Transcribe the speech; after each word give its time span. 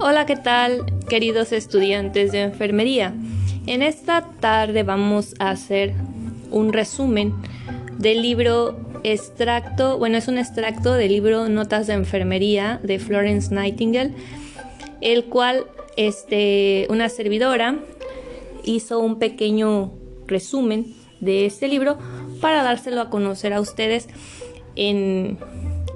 Hola, 0.00 0.26
¿qué 0.26 0.36
tal, 0.36 0.86
queridos 1.08 1.50
estudiantes 1.50 2.30
de 2.30 2.42
enfermería? 2.42 3.14
En 3.66 3.82
esta 3.82 4.24
tarde 4.38 4.84
vamos 4.84 5.34
a 5.40 5.50
hacer 5.50 5.92
un 6.52 6.72
resumen 6.72 7.34
del 7.98 8.22
libro 8.22 8.78
extracto, 9.02 9.98
bueno, 9.98 10.16
es 10.16 10.28
un 10.28 10.38
extracto 10.38 10.92
del 10.92 11.10
libro 11.10 11.48
Notas 11.48 11.88
de 11.88 11.94
Enfermería 11.94 12.78
de 12.84 13.00
Florence 13.00 13.52
Nightingale, 13.52 14.12
el 15.00 15.24
cual 15.24 15.66
este, 15.96 16.86
una 16.90 17.08
servidora 17.08 17.80
hizo 18.62 19.00
un 19.00 19.18
pequeño 19.18 19.94
resumen 20.28 20.94
de 21.18 21.44
este 21.44 21.66
libro 21.66 21.98
para 22.40 22.62
dárselo 22.62 23.00
a 23.00 23.10
conocer 23.10 23.52
a 23.52 23.60
ustedes 23.60 24.06
en, 24.76 25.38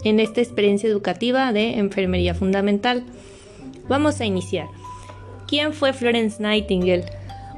en 0.03 0.19
esta 0.19 0.41
experiencia 0.41 0.89
educativa 0.89 1.53
de 1.53 1.79
enfermería 1.79 2.35
fundamental. 2.35 3.05
Vamos 3.93 4.23
a 4.23 4.25
iniciar. 4.25 4.69
¿Quién 5.46 5.75
fue 5.75 5.93
Florence 5.93 6.43
Nightingale? 6.43 7.05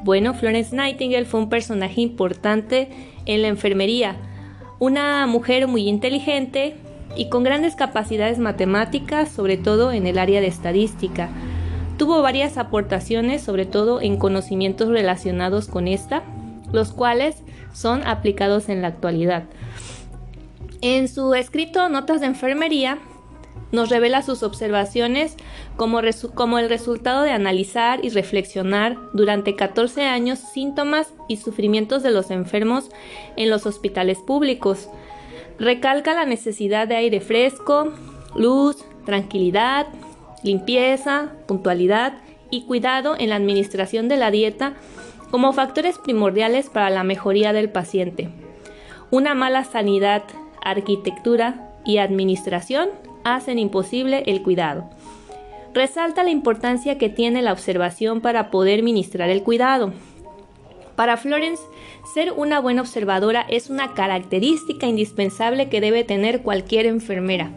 Bueno, 0.02 0.34
Florence 0.34 0.75
Nightingale 0.75 1.27
fue 1.27 1.38
un 1.38 1.48
personaje 1.48 2.01
importante 2.01 2.88
en 3.25 3.41
la 3.41 3.47
enfermería, 3.47 4.16
una 4.80 5.28
mujer 5.28 5.69
muy 5.69 5.89
inteligente 5.89 6.75
y 7.16 7.28
con 7.28 7.45
grandes 7.45 7.77
capacidades 7.77 8.41
matemáticas, 8.41 9.28
sobre 9.28 9.56
todo 9.59 9.92
en 9.92 10.09
el 10.09 10.19
área 10.19 10.41
de 10.41 10.48
estadística. 10.48 11.28
Tuvo 11.98 12.20
varias 12.20 12.59
aportaciones, 12.59 13.41
sobre 13.41 13.64
todo 13.64 14.01
en 14.01 14.16
conocimientos 14.16 14.89
relacionados 14.89 15.69
con 15.69 15.87
esta, 15.87 16.25
los 16.73 16.91
cuales 16.91 17.45
son 17.73 18.05
aplicados 18.05 18.69
en 18.69 18.83
la 18.83 18.89
actualidad. 18.89 19.45
En 20.80 21.06
su 21.06 21.33
escrito 21.34 21.89
Notas 21.89 22.20
de 22.20 22.27
Enfermería, 22.27 22.98
nos 23.74 23.91
revela 23.91 24.23
sus 24.23 24.42
observaciones 24.42 25.36
como, 25.77 25.98
el 25.98 26.69
resultado 26.69 27.22
de 27.22 27.33
analizar 27.33 28.05
y 28.05 28.08
reflexionar 28.11 28.97
durante 29.12 29.56
14 29.56 30.05
años 30.05 30.39
síntomas 30.39 31.12
y 31.28 31.36
sufrimientos 31.36 32.02
de 32.02 32.12
los 32.12 32.30
enfermos 32.30 32.91
en 33.36 33.50
los 33.50 33.67
hospitales 33.67 34.19
públicos. 34.19 34.89
Recalca 35.58 36.14
la 36.14 36.25
necesidad 36.25 36.89
de 36.89 36.97
aire 36.97 37.20
fresco, 37.20 37.92
luz, 38.36 38.84
tranquilidad, 39.05 39.86
limpieza, 40.42 41.33
puntualidad 41.47 42.14
y 42.50 42.62
cuidado 42.67 43.17
en 43.19 43.30
la 43.30 43.36
administración 43.36 44.08
de 44.08 44.17
la 44.17 44.30
dieta 44.30 44.75
como 45.30 45.52
factores 45.52 45.98
primordiales 45.98 46.70
para 46.70 46.91
la 46.91 47.02
mejoría 47.02 47.52
del 47.52 47.70
paciente. 47.70 48.30
Una 49.11 49.34
mala 49.34 49.64
sanidad, 49.64 50.22
arquitectura 50.62 51.73
y 51.84 51.98
administración 51.98 52.88
hacen 53.24 53.58
imposible 53.58 54.22
el 54.27 54.42
cuidado. 54.42 54.90
Resalta 55.72 56.22
la 56.22 56.30
importancia 56.30 56.98
que 56.98 57.08
tiene 57.08 57.42
la 57.42 57.52
observación 57.52 58.20
para 58.20 58.50
poder 58.50 58.82
ministrar 58.82 59.28
el 59.30 59.42
cuidado. 59.42 59.92
Para 60.94 61.16
Florence, 61.16 61.62
ser 62.14 62.32
una 62.32 62.60
buena 62.60 62.82
observadora 62.82 63.44
es 63.48 63.70
una 63.70 63.94
característica 63.94 64.86
indispensable 64.86 65.68
que 65.68 65.80
debe 65.80 66.05
tener 66.05 66.42
cualquier 66.42 66.86
enfermera. 66.86 67.50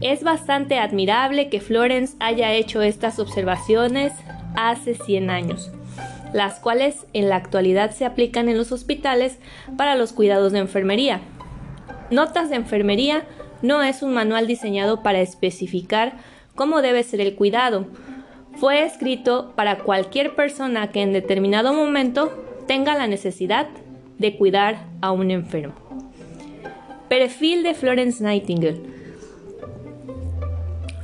Es 0.00 0.22
bastante 0.22 0.78
admirable 0.78 1.48
que 1.48 1.60
Florence 1.60 2.16
haya 2.20 2.52
hecho 2.52 2.82
estas 2.82 3.18
observaciones 3.18 4.12
hace 4.54 4.94
100 4.94 5.30
años, 5.30 5.70
las 6.32 6.60
cuales 6.60 7.06
en 7.12 7.28
la 7.28 7.36
actualidad 7.36 7.90
se 7.90 8.04
aplican 8.04 8.48
en 8.48 8.58
los 8.58 8.70
hospitales 8.72 9.38
para 9.76 9.96
los 9.96 10.12
cuidados 10.12 10.52
de 10.52 10.60
enfermería. 10.60 11.20
Notas 12.10 12.50
de 12.50 12.56
enfermería 12.56 13.24
no 13.62 13.82
es 13.82 14.02
un 14.02 14.14
manual 14.14 14.46
diseñado 14.46 15.02
para 15.02 15.20
especificar 15.20 16.14
cómo 16.54 16.82
debe 16.82 17.02
ser 17.02 17.20
el 17.20 17.34
cuidado. 17.34 17.86
Fue 18.56 18.84
escrito 18.84 19.52
para 19.56 19.78
cualquier 19.78 20.34
persona 20.34 20.90
que 20.90 21.02
en 21.02 21.12
determinado 21.12 21.72
momento 21.72 22.32
tenga 22.66 22.94
la 22.94 23.06
necesidad 23.06 23.66
de 24.18 24.36
cuidar 24.36 24.86
a 25.00 25.10
un 25.12 25.30
enfermo. 25.30 25.74
Perfil 27.08 27.62
de 27.62 27.74
Florence 27.74 28.22
Nightingale. 28.22 28.80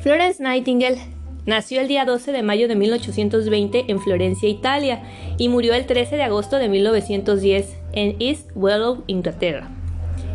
Florence 0.01 0.43
Nightingale 0.43 0.99
nació 1.47 1.81
el 1.81 1.89
día 1.89 2.05
12 2.05 2.33
de 2.33 2.43
mayo 2.43 2.69
de 2.69 2.75
1820 2.75 3.85
en 3.89 4.01
Florencia, 4.01 4.49
Italia, 4.49 5.03
y 5.39 5.49
murió 5.49 5.75
el 5.75 5.87
13 5.87 6.17
de 6.17 6.23
agosto 6.23 6.57
de 6.57 6.69
1910 6.69 7.77
en 7.93 8.17
East 8.21 8.51
Wellow, 8.55 9.05
Inglaterra. 9.07 9.82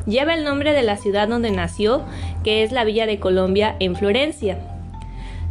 Lleva 0.07 0.33
el 0.33 0.45
nombre 0.45 0.71
de 0.71 0.83
la 0.83 0.95
ciudad 0.95 1.27
donde 1.27 1.51
nació, 1.51 2.01
que 2.45 2.63
es 2.63 2.71
la 2.71 2.85
Villa 2.85 3.05
de 3.05 3.19
Colombia 3.19 3.75
en 3.81 3.97
Florencia. 3.97 4.57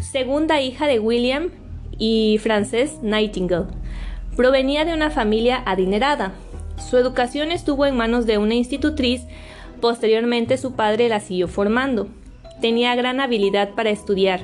Segunda 0.00 0.62
hija 0.62 0.86
de 0.86 0.98
William 0.98 1.50
y 1.98 2.38
Frances 2.42 3.02
Nightingale. 3.02 3.66
Provenía 4.34 4.86
de 4.86 4.94
una 4.94 5.10
familia 5.10 5.62
adinerada. 5.66 6.32
Su 6.78 6.96
educación 6.96 7.52
estuvo 7.52 7.84
en 7.84 7.96
manos 7.96 8.24
de 8.24 8.38
una 8.38 8.54
institutriz, 8.54 9.22
posteriormente 9.82 10.56
su 10.56 10.72
padre 10.72 11.10
la 11.10 11.20
siguió 11.20 11.48
formando. 11.48 12.08
Tenía 12.62 12.94
gran 12.94 13.20
habilidad 13.20 13.74
para 13.74 13.90
estudiar. 13.90 14.40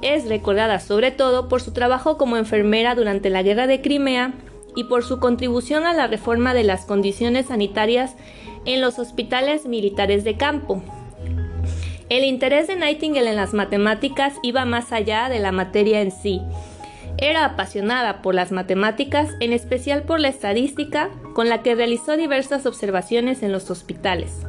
Es 0.00 0.28
recordada 0.28 0.78
sobre 0.78 1.10
todo 1.10 1.48
por 1.48 1.60
su 1.60 1.72
trabajo 1.72 2.18
como 2.18 2.36
enfermera 2.36 2.94
durante 2.94 3.30
la 3.30 3.42
Guerra 3.42 3.66
de 3.66 3.80
Crimea 3.80 4.32
y 4.76 4.84
por 4.84 5.02
su 5.02 5.18
contribución 5.18 5.86
a 5.86 5.92
la 5.92 6.06
reforma 6.06 6.54
de 6.54 6.62
las 6.62 6.84
condiciones 6.84 7.46
sanitarias 7.46 8.14
en 8.64 8.80
los 8.80 8.98
hospitales 8.98 9.66
militares 9.66 10.24
de 10.24 10.36
campo. 10.36 10.82
El 12.08 12.24
interés 12.24 12.66
de 12.66 12.76
Nightingale 12.76 13.30
en 13.30 13.36
las 13.36 13.54
matemáticas 13.54 14.34
iba 14.42 14.64
más 14.64 14.92
allá 14.92 15.28
de 15.28 15.38
la 15.38 15.52
materia 15.52 16.00
en 16.00 16.10
sí. 16.10 16.40
Era 17.18 17.44
apasionada 17.44 18.22
por 18.22 18.34
las 18.34 18.50
matemáticas, 18.50 19.30
en 19.40 19.52
especial 19.52 20.02
por 20.02 20.20
la 20.20 20.28
estadística, 20.28 21.10
con 21.34 21.48
la 21.48 21.62
que 21.62 21.74
realizó 21.74 22.16
diversas 22.16 22.66
observaciones 22.66 23.42
en 23.42 23.52
los 23.52 23.70
hospitales. 23.70 24.44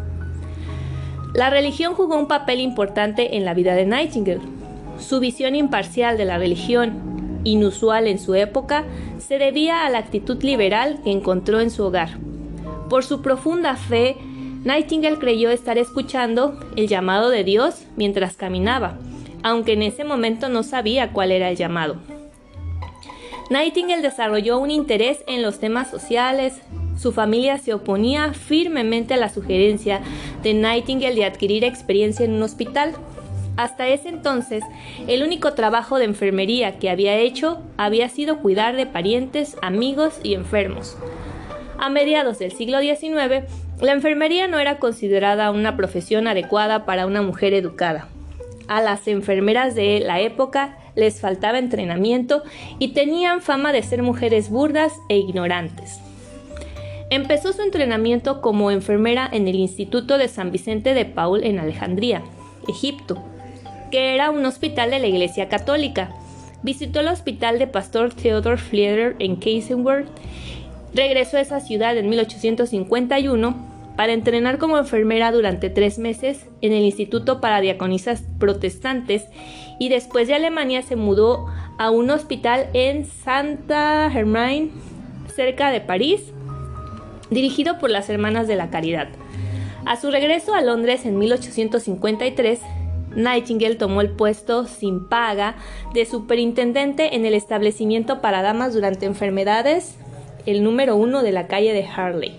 La 1.34 1.50
religión 1.50 1.94
jugó 1.94 2.18
un 2.18 2.28
papel 2.28 2.60
importante 2.60 3.38
en 3.38 3.46
la 3.46 3.54
vida 3.54 3.76
de 3.76 3.86
Nightingale. 3.86 4.42
Su 4.98 5.20
visión 5.20 5.56
imparcial 5.56 6.18
de 6.18 6.26
la 6.26 6.38
religión, 6.38 7.42
inusual 7.44 8.08
en 8.08 8.20
su 8.20 8.36
época, 8.36 8.86
se 9.20 9.38
debía 9.38 9.86
a 9.86 9.90
la 9.90 10.00
actitud 10.00 10.42
liberal 10.44 11.00
que 11.04 11.12
encontró 11.12 11.60
en 11.60 11.70
su 11.70 11.84
hogar. 11.84 12.18
Por 12.92 13.06
su 13.06 13.22
profunda 13.22 13.78
fe, 13.78 14.18
Nightingale 14.66 15.18
creyó 15.18 15.50
estar 15.50 15.78
escuchando 15.78 16.60
el 16.76 16.90
llamado 16.90 17.30
de 17.30 17.46
Dios 17.46 17.86
mientras 17.96 18.36
caminaba, 18.36 18.98
aunque 19.44 19.72
en 19.72 19.82
ese 19.82 20.04
momento 20.04 20.50
no 20.50 20.62
sabía 20.62 21.14
cuál 21.14 21.32
era 21.32 21.50
el 21.50 21.56
llamado. 21.56 21.96
Nightingale 23.50 24.02
desarrolló 24.02 24.58
un 24.58 24.72
interés 24.72 25.24
en 25.26 25.42
los 25.42 25.58
temas 25.58 25.90
sociales. 25.90 26.60
Su 27.00 27.14
familia 27.14 27.60
se 27.60 27.74
oponía 27.74 28.34
firmemente 28.34 29.14
a 29.14 29.18
la 29.18 29.30
sugerencia 29.30 30.02
de 30.44 30.54
Nightingale 30.54 31.16
de 31.16 31.24
adquirir 31.24 31.64
experiencia 31.64 32.26
en 32.26 32.34
un 32.34 32.44
hospital. 32.44 32.92
Hasta 33.56 33.88
ese 33.88 34.10
entonces, 34.10 34.66
el 35.08 35.24
único 35.24 35.54
trabajo 35.54 35.98
de 35.98 36.04
enfermería 36.04 36.78
que 36.78 36.90
había 36.90 37.16
hecho 37.16 37.62
había 37.78 38.10
sido 38.10 38.40
cuidar 38.40 38.76
de 38.76 38.86
parientes, 38.86 39.56
amigos 39.62 40.20
y 40.24 40.34
enfermos. 40.34 40.98
A 41.82 41.90
mediados 41.90 42.38
del 42.38 42.52
siglo 42.52 42.80
XIX, 42.80 43.44
la 43.82 43.92
enfermería 43.92 44.48
no 44.48 44.60
era 44.60 44.78
considerada 44.78 45.50
una 45.50 45.76
profesión 45.76 46.28
adecuada 46.28 46.86
para 46.86 47.08
una 47.08 47.24
mujer 47.24 47.56
educada. 47.56 48.08
A 48.68 48.82
las 48.82 49.08
enfermeras 49.08 49.74
de 49.74 50.00
la 50.00 50.20
época 50.20 50.78
les 50.94 51.20
faltaba 51.20 51.58
entrenamiento 51.58 52.44
y 52.78 52.90
tenían 52.90 53.42
fama 53.42 53.74
de 53.74 53.82
ser 53.82 54.04
mujeres 54.04 54.52
burdas 54.52 54.94
e 55.10 55.18
ignorantes. 55.18 56.00
Empezó 57.10 57.52
su 57.52 57.64
entrenamiento 57.64 58.42
como 58.42 58.70
enfermera 58.70 59.28
en 59.32 59.48
el 59.48 59.56
Instituto 59.56 60.20
de 60.20 60.28
San 60.28 60.52
Vicente 60.52 60.94
de 60.94 61.06
Paul 61.06 61.44
en 61.44 61.58
Alejandría, 61.58 62.22
Egipto, 62.68 63.18
que 63.90 64.14
era 64.14 64.30
un 64.30 64.46
hospital 64.46 64.92
de 64.92 65.00
la 65.00 65.08
Iglesia 65.08 65.50
Católica. 65.50 66.12
Visitó 66.62 67.00
el 67.00 67.08
hospital 67.08 67.58
de 67.58 67.66
Pastor 67.66 68.14
Theodore 68.14 68.58
Flieder 68.58 69.16
en 69.18 69.36
Kaisenworth 69.36 70.08
Regresó 70.94 71.38
a 71.38 71.42
esa 71.42 71.60
ciudad 71.62 71.98
en 71.98 72.10
1851 72.10 73.72
para 73.96 74.14
entrenar 74.14 74.58
como 74.58 74.78
enfermera 74.78 75.32
durante 75.32 75.70
tres 75.70 76.00
meses 76.00 76.48
en 76.62 76.74
el 76.74 76.84
Instituto 76.84 77.40
para 77.40 77.62
Diaconisas 77.62 78.24
Protestantes 78.40 79.26
y 79.80 79.90
después 79.90 80.28
de 80.28 80.34
Alemania 80.34 80.82
se 80.82 80.96
mudó 80.96 81.46
a 81.78 81.92
un 81.92 82.10
hospital 82.10 82.68
en 82.74 83.06
Santa 83.06 84.10
Germain, 84.12 84.72
cerca 85.34 85.72
de 85.72 85.82
París, 85.82 86.22
dirigido 87.30 87.80
por 87.80 87.90
las 87.90 88.10
Hermanas 88.10 88.48
de 88.48 88.56
la 88.56 88.70
Caridad. 88.70 89.08
A 89.86 89.96
su 89.96 90.12
regreso 90.12 90.54
a 90.54 90.62
Londres 90.62 91.06
en 91.06 91.18
1853, 91.18 92.60
Nightingale 93.16 93.76
tomó 93.76 94.02
el 94.02 94.10
puesto 94.10 94.68
sin 94.68 95.08
paga 95.08 95.56
de 95.94 96.06
superintendente 96.06 97.16
en 97.16 97.26
el 97.26 97.34
establecimiento 97.34 98.22
para 98.22 98.42
damas 98.42 98.74
durante 98.74 99.06
enfermedades 99.06 99.96
el 100.46 100.64
número 100.64 100.96
uno 100.96 101.24
de 101.24 101.32
la 101.32 101.48
calle 101.48 101.74
de 101.74 101.86
Harley. 101.86 102.38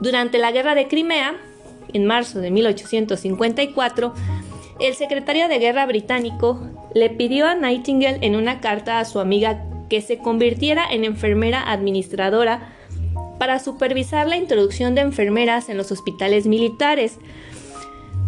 Durante 0.00 0.38
la 0.38 0.50
Guerra 0.50 0.74
de 0.74 0.88
Crimea, 0.88 1.36
en 1.92 2.06
marzo 2.06 2.40
de 2.40 2.50
1854, 2.50 4.14
el 4.80 4.94
secretario 4.94 5.48
de 5.48 5.58
Guerra 5.58 5.86
británico 5.86 6.60
le 6.94 7.10
pidió 7.10 7.46
a 7.46 7.54
Nightingale 7.54 8.18
en 8.22 8.34
una 8.34 8.60
carta 8.60 8.98
a 8.98 9.04
su 9.04 9.20
amiga 9.20 9.64
que 9.88 10.00
se 10.00 10.18
convirtiera 10.18 10.84
en 10.90 11.04
enfermera 11.04 11.70
administradora 11.70 12.72
para 13.38 13.58
supervisar 13.58 14.26
la 14.26 14.36
introducción 14.36 14.94
de 14.94 15.02
enfermeras 15.02 15.68
en 15.68 15.76
los 15.76 15.92
hospitales 15.92 16.46
militares. 16.46 17.18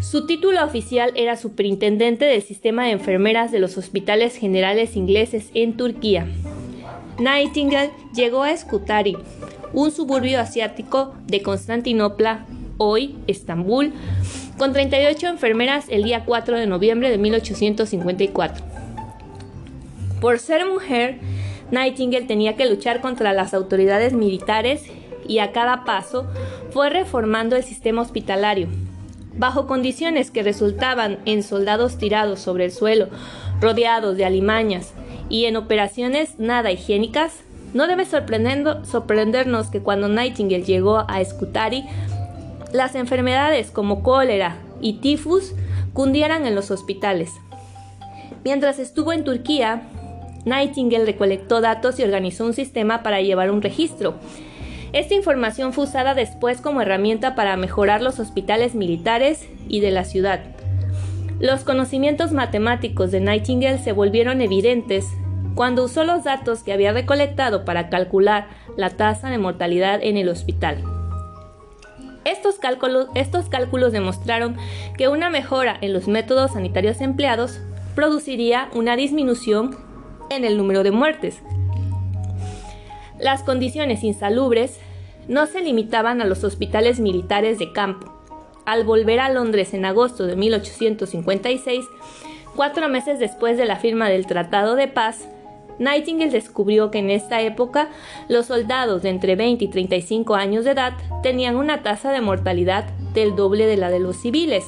Su 0.00 0.26
título 0.26 0.64
oficial 0.64 1.12
era 1.16 1.36
Superintendente 1.36 2.24
del 2.24 2.42
Sistema 2.42 2.84
de 2.84 2.90
Enfermeras 2.90 3.50
de 3.50 3.58
los 3.58 3.78
Hospitales 3.78 4.36
Generales 4.36 4.96
Ingleses 4.96 5.50
en 5.54 5.76
Turquía. 5.76 6.26
Nightingale 7.18 7.92
llegó 8.12 8.42
a 8.42 8.56
Scutari, 8.56 9.16
un 9.72 9.92
suburbio 9.92 10.40
asiático 10.40 11.14
de 11.26 11.42
Constantinopla, 11.42 12.46
hoy 12.76 13.16
Estambul, 13.28 13.92
con 14.58 14.72
38 14.72 15.28
enfermeras 15.28 15.86
el 15.88 16.02
día 16.02 16.24
4 16.24 16.58
de 16.58 16.66
noviembre 16.66 17.10
de 17.10 17.18
1854. 17.18 18.64
Por 20.20 20.40
ser 20.40 20.66
mujer, 20.66 21.18
Nightingale 21.70 22.26
tenía 22.26 22.56
que 22.56 22.66
luchar 22.66 23.00
contra 23.00 23.32
las 23.32 23.54
autoridades 23.54 24.12
militares 24.12 24.82
y 25.28 25.38
a 25.38 25.52
cada 25.52 25.84
paso 25.84 26.26
fue 26.70 26.90
reformando 26.90 27.54
el 27.54 27.62
sistema 27.62 28.02
hospitalario. 28.02 28.66
Bajo 29.36 29.66
condiciones 29.66 30.30
que 30.30 30.42
resultaban 30.42 31.18
en 31.26 31.42
soldados 31.44 31.96
tirados 31.96 32.40
sobre 32.40 32.64
el 32.64 32.72
suelo, 32.72 33.08
rodeados 33.60 34.16
de 34.16 34.24
alimañas 34.24 34.94
y 35.28 35.46
en 35.46 35.56
operaciones 35.56 36.38
nada 36.38 36.70
higiénicas, 36.72 37.42
no 37.72 37.86
debe 37.86 38.04
sorprendernos 38.04 39.68
que 39.68 39.80
cuando 39.80 40.08
Nightingale 40.08 40.64
llegó 40.64 40.98
a 40.98 41.24
Scutari, 41.24 41.84
las 42.72 42.94
enfermedades 42.94 43.70
como 43.70 44.02
cólera 44.02 44.58
y 44.80 44.94
tifus 44.94 45.52
cundieran 45.92 46.46
en 46.46 46.54
los 46.54 46.70
hospitales. 46.70 47.32
Mientras 48.44 48.78
estuvo 48.78 49.12
en 49.12 49.24
Turquía, 49.24 49.82
Nightingale 50.44 51.06
recolectó 51.06 51.60
datos 51.60 51.98
y 51.98 52.02
organizó 52.02 52.44
un 52.44 52.52
sistema 52.52 53.02
para 53.02 53.20
llevar 53.20 53.50
un 53.50 53.62
registro. 53.62 54.14
Esta 54.92 55.14
información 55.14 55.72
fue 55.72 55.84
usada 55.84 56.14
después 56.14 56.60
como 56.60 56.80
herramienta 56.80 57.34
para 57.34 57.56
mejorar 57.56 58.02
los 58.02 58.20
hospitales 58.20 58.74
militares 58.74 59.48
y 59.68 59.80
de 59.80 59.90
la 59.90 60.04
ciudad. 60.04 60.53
Los 61.40 61.64
conocimientos 61.64 62.32
matemáticos 62.32 63.10
de 63.10 63.20
Nightingale 63.20 63.78
se 63.78 63.92
volvieron 63.92 64.40
evidentes 64.40 65.08
cuando 65.54 65.84
usó 65.84 66.04
los 66.04 66.24
datos 66.24 66.62
que 66.62 66.72
había 66.72 66.92
recolectado 66.92 67.64
para 67.64 67.88
calcular 67.88 68.48
la 68.76 68.90
tasa 68.90 69.30
de 69.30 69.38
mortalidad 69.38 70.00
en 70.02 70.16
el 70.16 70.28
hospital. 70.28 70.82
Estos 72.24 72.56
cálculos, 72.56 73.92
demostraron 73.92 74.56
que 74.96 75.08
una 75.08 75.28
mejora 75.28 75.76
en 75.80 75.92
los 75.92 76.08
métodos 76.08 76.52
sanitarios 76.52 77.00
empleados 77.00 77.60
produciría 77.94 78.68
una 78.72 78.96
disminución 78.96 79.76
en 80.30 80.44
el 80.44 80.56
número 80.56 80.82
de 80.82 80.90
muertes. 80.90 81.42
Las 83.18 83.42
condiciones 83.42 84.02
insalubres 84.02 84.80
no 85.28 85.46
se 85.46 85.60
limitaban 85.60 86.20
a 86.20 86.24
los 86.24 86.44
hospitales 86.44 86.98
militares 86.98 87.58
de 87.58 87.72
campo. 87.72 88.23
Al 88.66 88.84
volver 88.84 89.20
a 89.20 89.28
Londres 89.28 89.74
en 89.74 89.84
agosto 89.84 90.26
de 90.26 90.36
1856, 90.36 91.84
cuatro 92.56 92.88
meses 92.88 93.18
después 93.18 93.58
de 93.58 93.66
la 93.66 93.76
firma 93.76 94.08
del 94.08 94.26
Tratado 94.26 94.74
de 94.74 94.88
Paz, 94.88 95.28
Nightingale 95.78 96.30
descubrió 96.30 96.90
que 96.90 96.98
en 96.98 97.10
esta 97.10 97.40
época 97.40 97.88
los 98.28 98.46
soldados 98.46 99.02
de 99.02 99.10
entre 99.10 99.36
20 99.36 99.64
y 99.64 99.68
35 99.68 100.34
años 100.34 100.64
de 100.64 100.70
edad 100.70 100.94
tenían 101.22 101.56
una 101.56 101.82
tasa 101.82 102.12
de 102.12 102.20
mortalidad 102.20 102.84
del 103.12 103.34
doble 103.34 103.66
de 103.66 103.76
la 103.76 103.90
de 103.90 103.98
los 103.98 104.16
civiles. 104.16 104.64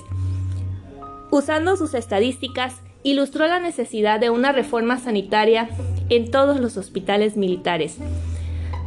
Usando 1.31 1.77
sus 1.77 1.95
estadísticas, 1.95 2.81
ilustró 3.03 3.47
la 3.47 3.61
necesidad 3.61 4.19
de 4.21 4.31
una 4.31 4.53
reforma 4.53 4.99
sanitaria 4.99 5.69
en 6.09 6.31
todos 6.31 6.61
los 6.61 6.77
hospitales 6.77 7.37
militares. 7.37 7.99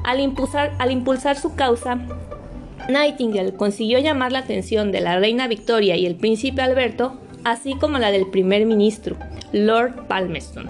Al 0.04 0.20
impulsar, 0.20 0.74
al 0.78 0.92
impulsar 0.92 1.38
su 1.38 1.56
causa, 1.56 2.00
Nightingale 2.88 3.54
consiguió 3.54 4.00
llamar 4.00 4.32
la 4.32 4.40
atención 4.40 4.92
de 4.92 5.02
la 5.02 5.20
reina 5.20 5.48
Victoria 5.48 5.96
y 5.96 6.06
el 6.06 6.16
príncipe 6.16 6.62
Alberto, 6.62 7.20
así 7.44 7.76
como 7.76 8.00
la 8.00 8.12
del 8.12 8.28
primer 8.28 8.66
ministro, 8.66 9.18
Lord 9.52 10.08
Palmerston. 10.08 10.70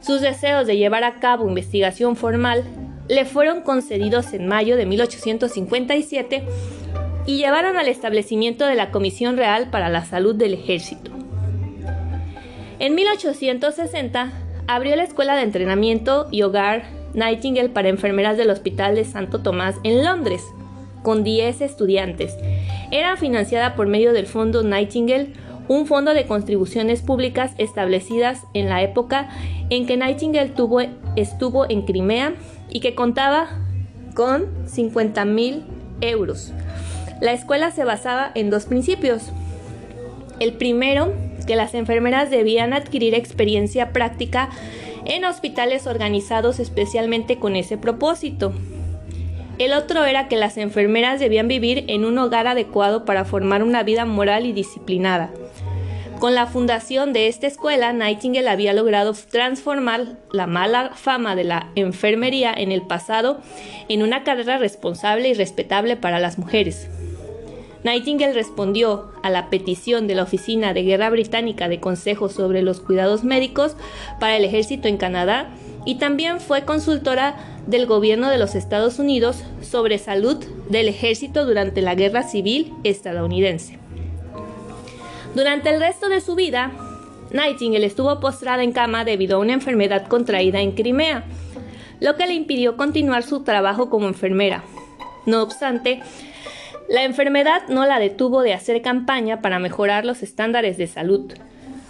Sus 0.00 0.20
deseos 0.20 0.66
de 0.66 0.76
llevar 0.76 1.04
a 1.04 1.20
cabo 1.20 1.48
investigación 1.48 2.16
formal 2.16 2.64
le 3.08 3.24
fueron 3.24 3.60
concedidos 3.62 4.32
en 4.32 4.46
mayo 4.46 4.76
de 4.76 4.86
1857 4.86 6.44
y 7.26 7.36
llevaron 7.36 7.76
al 7.76 7.88
establecimiento 7.88 8.66
de 8.66 8.76
la 8.76 8.90
Comisión 8.90 9.36
Real 9.36 9.68
para 9.70 9.88
la 9.88 10.04
Salud 10.04 10.34
del 10.34 10.54
Ejército. 10.54 11.10
En 12.78 12.94
1860 12.94 14.32
abrió 14.66 14.96
la 14.96 15.02
Escuela 15.02 15.36
de 15.36 15.42
Entrenamiento 15.42 16.28
y 16.30 16.42
Hogar 16.42 16.84
Nightingale 17.12 17.68
para 17.68 17.88
enfermeras 17.88 18.36
del 18.36 18.50
Hospital 18.50 18.94
de 18.94 19.04
Santo 19.04 19.40
Tomás 19.40 19.74
en 19.82 20.04
Londres, 20.04 20.42
con 21.02 21.24
10 21.24 21.60
estudiantes. 21.60 22.36
Era 22.90 23.16
financiada 23.16 23.74
por 23.74 23.86
medio 23.86 24.12
del 24.12 24.26
Fondo 24.26 24.62
Nightingale, 24.62 25.32
un 25.68 25.86
fondo 25.86 26.14
de 26.14 26.26
contribuciones 26.26 27.02
públicas 27.02 27.52
establecidas 27.58 28.42
en 28.54 28.68
la 28.68 28.82
época 28.82 29.28
en 29.70 29.86
que 29.86 29.96
Nightingale 29.96 30.52
estuvo 31.16 31.68
en 31.70 31.82
Crimea 31.82 32.34
y 32.70 32.80
que 32.80 32.94
contaba 32.94 33.48
con 34.14 34.46
50 34.66 35.24
mil 35.24 35.62
euros. 36.00 36.52
La 37.20 37.32
escuela 37.32 37.70
se 37.70 37.84
basaba 37.84 38.32
en 38.34 38.50
dos 38.50 38.64
principios. 38.64 39.30
El 40.40 40.54
primero 40.54 41.12
que 41.46 41.54
las 41.54 41.74
enfermeras 41.74 42.30
debían 42.30 42.72
adquirir 42.72 43.14
experiencia 43.14 43.92
práctica 43.92 44.48
en 45.04 45.24
hospitales 45.24 45.86
organizados 45.86 46.60
especialmente 46.60 47.38
con 47.38 47.56
ese 47.56 47.76
propósito. 47.76 48.52
El 49.60 49.74
otro 49.74 50.06
era 50.06 50.26
que 50.26 50.36
las 50.36 50.56
enfermeras 50.56 51.20
debían 51.20 51.46
vivir 51.46 51.84
en 51.88 52.06
un 52.06 52.16
hogar 52.16 52.46
adecuado 52.46 53.04
para 53.04 53.26
formar 53.26 53.62
una 53.62 53.82
vida 53.82 54.06
moral 54.06 54.46
y 54.46 54.54
disciplinada. 54.54 55.30
Con 56.18 56.34
la 56.34 56.46
fundación 56.46 57.12
de 57.12 57.28
esta 57.28 57.46
escuela, 57.46 57.92
Nightingale 57.92 58.48
había 58.48 58.72
logrado 58.72 59.12
transformar 59.12 60.16
la 60.32 60.46
mala 60.46 60.92
fama 60.94 61.36
de 61.36 61.44
la 61.44 61.72
enfermería 61.74 62.54
en 62.56 62.72
el 62.72 62.80
pasado 62.80 63.42
en 63.90 64.02
una 64.02 64.24
carrera 64.24 64.56
responsable 64.56 65.28
y 65.28 65.34
respetable 65.34 65.94
para 65.94 66.20
las 66.20 66.38
mujeres. 66.38 66.88
Nightingale 67.84 68.32
respondió 68.32 69.12
a 69.22 69.28
la 69.28 69.50
petición 69.50 70.06
de 70.06 70.14
la 70.14 70.22
Oficina 70.22 70.72
de 70.72 70.84
Guerra 70.84 71.10
Británica 71.10 71.68
de 71.68 71.80
consejos 71.80 72.32
sobre 72.32 72.62
los 72.62 72.80
cuidados 72.80 73.24
médicos 73.24 73.76
para 74.20 74.38
el 74.38 74.44
ejército 74.46 74.88
en 74.88 74.96
Canadá 74.96 75.50
y 75.84 75.96
también 75.96 76.40
fue 76.40 76.64
consultora 76.64 77.36
del 77.66 77.86
gobierno 77.86 78.30
de 78.30 78.38
los 78.38 78.54
Estados 78.54 78.98
Unidos 78.98 79.42
sobre 79.62 79.98
salud 79.98 80.44
del 80.68 80.88
ejército 80.88 81.46
durante 81.46 81.82
la 81.82 81.94
Guerra 81.94 82.22
Civil 82.22 82.72
estadounidense. 82.84 83.78
Durante 85.34 85.70
el 85.70 85.80
resto 85.80 86.08
de 86.08 86.20
su 86.20 86.34
vida, 86.34 86.72
Nightingale 87.32 87.86
estuvo 87.86 88.18
postrada 88.18 88.62
en 88.62 88.72
cama 88.72 89.04
debido 89.04 89.36
a 89.36 89.40
una 89.40 89.52
enfermedad 89.52 90.06
contraída 90.08 90.60
en 90.60 90.72
Crimea, 90.72 91.24
lo 92.00 92.16
que 92.16 92.26
le 92.26 92.34
impidió 92.34 92.76
continuar 92.76 93.22
su 93.22 93.42
trabajo 93.44 93.88
como 93.90 94.08
enfermera. 94.08 94.64
No 95.26 95.42
obstante, 95.42 96.02
la 96.88 97.04
enfermedad 97.04 97.62
no 97.68 97.86
la 97.86 98.00
detuvo 98.00 98.42
de 98.42 98.54
hacer 98.54 98.82
campaña 98.82 99.40
para 99.40 99.60
mejorar 99.60 100.04
los 100.04 100.22
estándares 100.24 100.76
de 100.76 100.88
salud. 100.88 101.32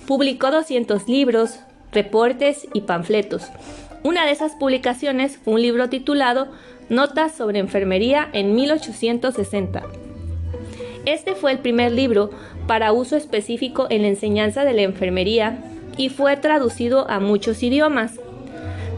Publicó 0.07 0.51
200 0.51 1.09
libros, 1.09 1.61
reportes 1.93 2.67
y 2.73 2.83
panfletos. 2.83 3.51
Una 4.03 4.25
de 4.25 4.33
esas 4.33 4.53
publicaciones 4.53 5.39
fue 5.39 5.55
un 5.55 5.63
libro 5.63 5.89
titulado 5.89 6.49
Notas 6.89 7.35
sobre 7.35 7.59
Enfermería 7.59 8.29
en 8.33 8.55
1860. 8.55 9.83
Este 11.07 11.35
fue 11.35 11.53
el 11.53 11.59
primer 11.59 11.93
libro 11.93 12.31
para 12.67 12.93
uso 12.93 13.17
específico 13.17 13.87
en 13.91 14.03
la 14.03 14.09
enseñanza 14.09 14.65
de 14.65 14.75
la 14.75 14.83
enfermería 14.83 15.59
y 15.97 16.09
fue 16.09 16.37
traducido 16.37 17.09
a 17.11 17.21
muchos 17.21 17.63
idiomas. 17.63 18.21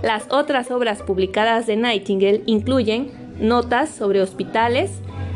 Las 0.03 0.25
otras 0.31 0.71
obras 0.71 1.03
publicadas 1.03 1.67
de 1.67 1.77
Nightingale 1.77 2.43
incluyen 2.47 3.11
Notas 3.41 3.89
sobre 3.91 4.21
hospitales, 4.21 4.91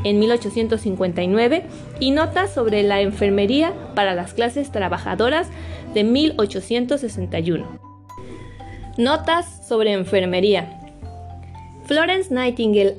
en 0.07 0.21
1859 0.21 1.65
y 1.99 2.13
notas 2.13 2.55
sobre 2.55 2.85
la 2.85 3.01
enfermería 3.01 3.73
para 3.97 4.15
las 4.15 4.35
clases 4.35 4.71
trabajadoras 4.71 5.49
de 5.95 6.05
1861. 6.05 7.67
Notas 8.99 9.67
sobre 9.67 9.93
enfermería. 9.93 10.79
Florence 11.87 12.33
Nightingale 12.33 12.95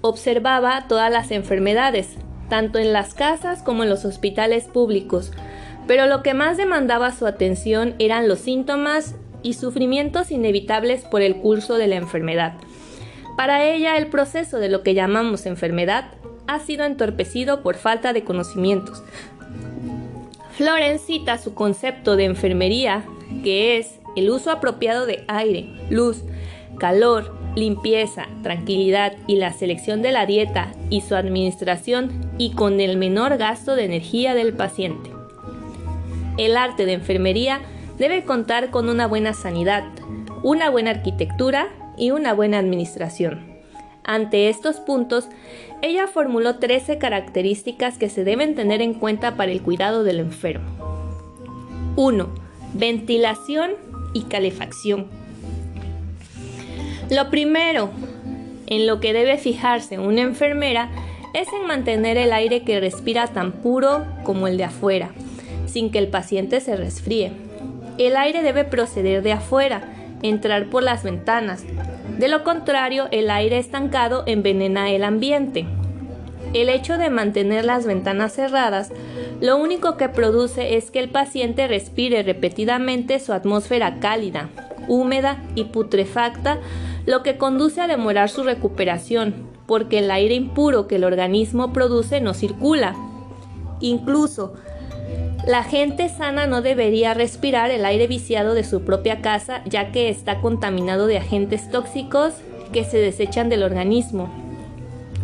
observaba 0.00 0.86
todas 0.86 1.10
las 1.10 1.32
enfermedades, 1.32 2.14
tanto 2.48 2.78
en 2.78 2.92
las 2.92 3.14
casas 3.14 3.64
como 3.64 3.82
en 3.82 3.90
los 3.90 4.04
hospitales 4.04 4.66
públicos, 4.66 5.32
pero 5.88 6.06
lo 6.06 6.22
que 6.22 6.34
más 6.34 6.56
demandaba 6.56 7.10
su 7.10 7.26
atención 7.26 7.96
eran 7.98 8.28
los 8.28 8.38
síntomas 8.38 9.16
y 9.42 9.54
sufrimientos 9.54 10.30
inevitables 10.30 11.02
por 11.02 11.20
el 11.20 11.36
curso 11.36 11.78
de 11.78 11.88
la 11.88 11.96
enfermedad. 11.96 12.54
Para 13.36 13.64
ella 13.64 13.96
el 13.96 14.06
proceso 14.06 14.58
de 14.58 14.68
lo 14.68 14.84
que 14.84 14.94
llamamos 14.94 15.46
enfermedad 15.46 16.12
ha 16.46 16.58
sido 16.60 16.84
entorpecido 16.84 17.62
por 17.62 17.76
falta 17.76 18.12
de 18.12 18.24
conocimientos. 18.24 19.02
Florence 20.56 21.06
cita 21.06 21.38
su 21.38 21.54
concepto 21.54 22.16
de 22.16 22.24
enfermería 22.24 23.04
que 23.42 23.76
es 23.76 23.98
el 24.16 24.30
uso 24.30 24.50
apropiado 24.50 25.06
de 25.06 25.24
aire, 25.26 25.68
luz, 25.90 26.22
calor, 26.78 27.34
limpieza, 27.56 28.26
tranquilidad 28.42 29.14
y 29.26 29.36
la 29.36 29.52
selección 29.52 30.02
de 30.02 30.12
la 30.12 30.26
dieta 30.26 30.72
y 30.90 31.00
su 31.00 31.14
administración 31.14 32.10
y 32.38 32.52
con 32.52 32.80
el 32.80 32.96
menor 32.96 33.36
gasto 33.36 33.76
de 33.76 33.84
energía 33.84 34.34
del 34.34 34.52
paciente. 34.52 35.10
El 36.36 36.56
arte 36.56 36.84
de 36.84 36.94
enfermería 36.94 37.60
debe 37.98 38.24
contar 38.24 38.70
con 38.70 38.88
una 38.88 39.06
buena 39.06 39.34
sanidad, 39.34 39.84
una 40.42 40.68
buena 40.68 40.90
arquitectura 40.90 41.68
y 41.96 42.10
una 42.10 42.34
buena 42.34 42.58
administración. 42.58 43.53
Ante 44.04 44.48
estos 44.50 44.76
puntos, 44.76 45.28
ella 45.82 46.06
formuló 46.06 46.58
13 46.58 46.98
características 46.98 47.98
que 47.98 48.08
se 48.08 48.22
deben 48.22 48.54
tener 48.54 48.82
en 48.82 48.94
cuenta 48.94 49.36
para 49.36 49.50
el 49.50 49.62
cuidado 49.62 50.04
del 50.04 50.20
enfermo. 50.20 50.66
1. 51.96 52.28
Ventilación 52.74 53.72
y 54.12 54.22
calefacción. 54.22 55.06
Lo 57.10 57.30
primero 57.30 57.90
en 58.66 58.86
lo 58.86 59.00
que 59.00 59.12
debe 59.12 59.38
fijarse 59.38 59.98
una 59.98 60.22
enfermera 60.22 60.90
es 61.34 61.48
en 61.52 61.66
mantener 61.66 62.16
el 62.16 62.32
aire 62.32 62.62
que 62.62 62.80
respira 62.80 63.26
tan 63.26 63.52
puro 63.52 64.04
como 64.22 64.46
el 64.46 64.56
de 64.56 64.64
afuera, 64.64 65.10
sin 65.66 65.90
que 65.90 65.98
el 65.98 66.08
paciente 66.08 66.60
se 66.60 66.76
resfríe. 66.76 67.32
El 67.98 68.16
aire 68.16 68.42
debe 68.42 68.64
proceder 68.64 69.22
de 69.22 69.32
afuera, 69.32 69.82
entrar 70.22 70.70
por 70.70 70.82
las 70.82 71.02
ventanas. 71.02 71.64
De 72.18 72.28
lo 72.28 72.44
contrario, 72.44 73.08
el 73.10 73.30
aire 73.30 73.58
estancado 73.58 74.22
envenena 74.26 74.90
el 74.90 75.04
ambiente. 75.04 75.66
El 76.52 76.68
hecho 76.68 76.96
de 76.96 77.10
mantener 77.10 77.64
las 77.64 77.86
ventanas 77.86 78.34
cerradas 78.34 78.92
lo 79.40 79.56
único 79.56 79.96
que 79.96 80.08
produce 80.08 80.76
es 80.76 80.90
que 80.90 81.00
el 81.00 81.10
paciente 81.10 81.66
respire 81.66 82.22
repetidamente 82.22 83.18
su 83.18 83.32
atmósfera 83.32 83.98
cálida, 83.98 84.48
húmeda 84.86 85.42
y 85.56 85.64
putrefacta, 85.64 86.60
lo 87.04 87.22
que 87.22 87.36
conduce 87.36 87.80
a 87.80 87.88
demorar 87.88 88.28
su 88.30 88.44
recuperación, 88.44 89.34
porque 89.66 89.98
el 89.98 90.10
aire 90.10 90.34
impuro 90.34 90.86
que 90.86 90.96
el 90.96 91.04
organismo 91.04 91.72
produce 91.72 92.20
no 92.20 92.32
circula. 92.32 92.94
Incluso, 93.80 94.54
la 95.46 95.62
gente 95.62 96.08
sana 96.08 96.46
no 96.46 96.62
debería 96.62 97.12
respirar 97.12 97.70
el 97.70 97.84
aire 97.84 98.06
viciado 98.06 98.54
de 98.54 98.64
su 98.64 98.82
propia 98.82 99.20
casa 99.20 99.62
ya 99.66 99.92
que 99.92 100.08
está 100.08 100.40
contaminado 100.40 101.06
de 101.06 101.18
agentes 101.18 101.70
tóxicos 101.70 102.34
que 102.72 102.84
se 102.84 102.98
desechan 102.98 103.50
del 103.50 103.62
organismo. 103.62 104.32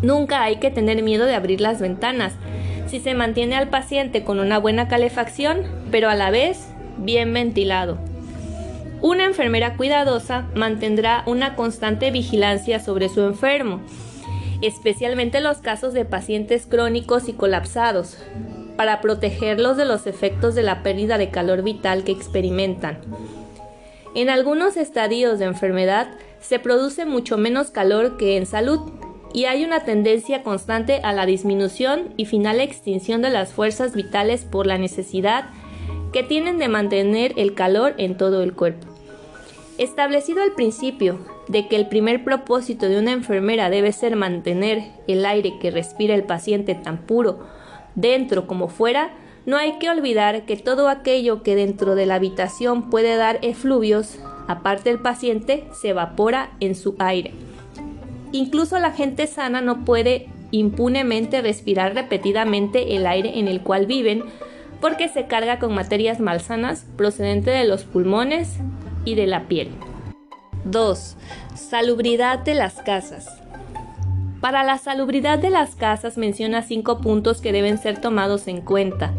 Nunca 0.02 0.42
hay 0.42 0.56
que 0.56 0.70
tener 0.70 1.02
miedo 1.02 1.24
de 1.24 1.34
abrir 1.34 1.60
las 1.60 1.80
ventanas 1.80 2.34
si 2.86 3.00
se 3.00 3.14
mantiene 3.14 3.56
al 3.56 3.68
paciente 3.68 4.22
con 4.22 4.40
una 4.40 4.58
buena 4.58 4.88
calefacción, 4.88 5.62
pero 5.90 6.10
a 6.10 6.14
la 6.14 6.30
vez 6.30 6.68
bien 6.98 7.32
ventilado. 7.32 7.98
Una 9.00 9.24
enfermera 9.24 9.76
cuidadosa 9.76 10.48
mantendrá 10.54 11.22
una 11.26 11.54
constante 11.56 12.10
vigilancia 12.10 12.78
sobre 12.80 13.08
su 13.08 13.22
enfermo, 13.22 13.80
especialmente 14.60 15.40
los 15.40 15.58
casos 15.58 15.94
de 15.94 16.04
pacientes 16.04 16.66
crónicos 16.66 17.28
y 17.28 17.32
colapsados, 17.32 18.18
para 18.80 19.02
protegerlos 19.02 19.76
de 19.76 19.84
los 19.84 20.06
efectos 20.06 20.54
de 20.54 20.62
la 20.62 20.82
pérdida 20.82 21.18
de 21.18 21.28
calor 21.28 21.60
vital 21.60 22.02
que 22.02 22.12
experimentan. 22.12 22.98
En 24.14 24.30
algunos 24.30 24.78
estadios 24.78 25.38
de 25.38 25.44
enfermedad 25.44 26.08
se 26.40 26.58
produce 26.58 27.04
mucho 27.04 27.36
menos 27.36 27.70
calor 27.70 28.16
que 28.16 28.38
en 28.38 28.46
salud, 28.46 28.90
y 29.34 29.44
hay 29.44 29.64
una 29.64 29.84
tendencia 29.84 30.42
constante 30.42 31.00
a 31.02 31.12
la 31.12 31.26
disminución 31.26 32.14
y 32.16 32.24
final 32.24 32.58
extinción 32.58 33.20
de 33.20 33.28
las 33.28 33.52
fuerzas 33.52 33.94
vitales 33.94 34.46
por 34.46 34.66
la 34.66 34.78
necesidad 34.78 35.50
que 36.14 36.22
tienen 36.22 36.56
de 36.56 36.68
mantener 36.68 37.34
el 37.36 37.52
calor 37.52 37.92
en 37.98 38.16
todo 38.16 38.42
el 38.42 38.54
cuerpo. 38.54 38.86
Establecido 39.76 40.42
el 40.42 40.52
principio 40.52 41.18
de 41.48 41.68
que 41.68 41.76
el 41.76 41.86
primer 41.86 42.24
propósito 42.24 42.88
de 42.88 42.98
una 42.98 43.12
enfermera 43.12 43.68
debe 43.68 43.92
ser 43.92 44.16
mantener 44.16 44.84
el 45.06 45.26
aire 45.26 45.58
que 45.60 45.70
respira 45.70 46.14
el 46.14 46.24
paciente 46.24 46.74
tan 46.74 46.96
puro 46.96 47.59
dentro 47.94 48.46
como 48.46 48.68
fuera, 48.68 49.10
no 49.46 49.56
hay 49.56 49.78
que 49.78 49.88
olvidar 49.88 50.44
que 50.44 50.56
todo 50.56 50.88
aquello 50.88 51.42
que 51.42 51.56
dentro 51.56 51.94
de 51.94 52.06
la 52.06 52.16
habitación 52.16 52.90
puede 52.90 53.16
dar 53.16 53.38
efluvios, 53.42 54.18
aparte 54.48 54.90
del 54.90 55.00
paciente, 55.00 55.64
se 55.72 55.90
evapora 55.90 56.50
en 56.60 56.74
su 56.74 56.94
aire. 56.98 57.32
Incluso 58.32 58.78
la 58.78 58.92
gente 58.92 59.26
sana 59.26 59.60
no 59.60 59.84
puede 59.84 60.28
impunemente 60.50 61.42
respirar 61.42 61.94
repetidamente 61.94 62.96
el 62.96 63.06
aire 63.06 63.38
en 63.38 63.48
el 63.48 63.62
cual 63.62 63.86
viven 63.86 64.24
porque 64.80 65.08
se 65.08 65.26
carga 65.26 65.58
con 65.58 65.74
materias 65.74 66.20
malsanas 66.20 66.86
procedentes 66.96 67.54
de 67.54 67.66
los 67.66 67.84
pulmones 67.84 68.56
y 69.04 69.14
de 69.14 69.26
la 69.26 69.46
piel. 69.46 69.70
2. 70.64 71.16
Salubridad 71.54 72.40
de 72.40 72.54
las 72.54 72.74
casas. 72.82 73.39
Para 74.40 74.64
la 74.64 74.78
salubridad 74.78 75.38
de 75.38 75.50
las 75.50 75.76
casas 75.76 76.16
menciona 76.16 76.62
cinco 76.62 76.98
puntos 76.98 77.42
que 77.42 77.52
deben 77.52 77.76
ser 77.76 78.00
tomados 78.00 78.48
en 78.48 78.62
cuenta. 78.62 79.12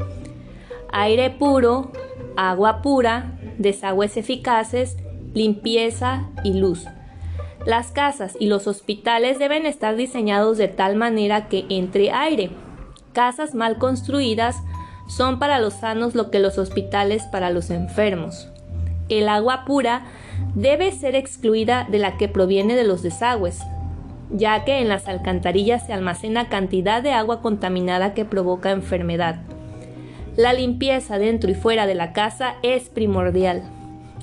Aire 0.91 1.29
puro, 1.29 1.91
agua 2.35 2.81
pura, 2.81 3.37
desagües 3.59 4.17
eficaces, 4.17 4.97
limpieza 5.33 6.27
y 6.43 6.53
luz. 6.53 6.85
Las 7.65 7.91
casas 7.91 8.35
y 8.39 8.47
los 8.47 8.65
hospitales 8.65 9.37
deben 9.37 9.67
estar 9.67 9.95
diseñados 9.95 10.57
de 10.57 10.67
tal 10.67 10.95
manera 10.95 11.47
que 11.47 11.65
entre 11.69 12.11
aire. 12.11 12.49
Casas 13.13 13.53
mal 13.53 13.77
construidas 13.77 14.57
son 15.07 15.37
para 15.37 15.59
los 15.59 15.75
sanos 15.75 16.15
lo 16.15 16.31
que 16.31 16.39
los 16.39 16.57
hospitales 16.57 17.23
para 17.31 17.51
los 17.51 17.69
enfermos. 17.69 18.49
El 19.09 19.29
agua 19.29 19.65
pura 19.65 20.05
debe 20.55 20.91
ser 20.91 21.15
excluida 21.15 21.85
de 21.91 21.99
la 21.99 22.17
que 22.17 22.27
proviene 22.27 22.75
de 22.75 22.85
los 22.85 23.03
desagües, 23.03 23.59
ya 24.33 24.63
que 24.63 24.79
en 24.79 24.87
las 24.87 25.07
alcantarillas 25.07 25.85
se 25.85 25.93
almacena 25.93 26.49
cantidad 26.49 27.03
de 27.03 27.11
agua 27.11 27.41
contaminada 27.41 28.13
que 28.13 28.25
provoca 28.25 28.71
enfermedad. 28.71 29.41
La 30.37 30.53
limpieza 30.53 31.17
dentro 31.17 31.51
y 31.51 31.55
fuera 31.55 31.85
de 31.85 31.95
la 31.95 32.13
casa 32.13 32.55
es 32.63 32.89
primordial. 32.89 33.63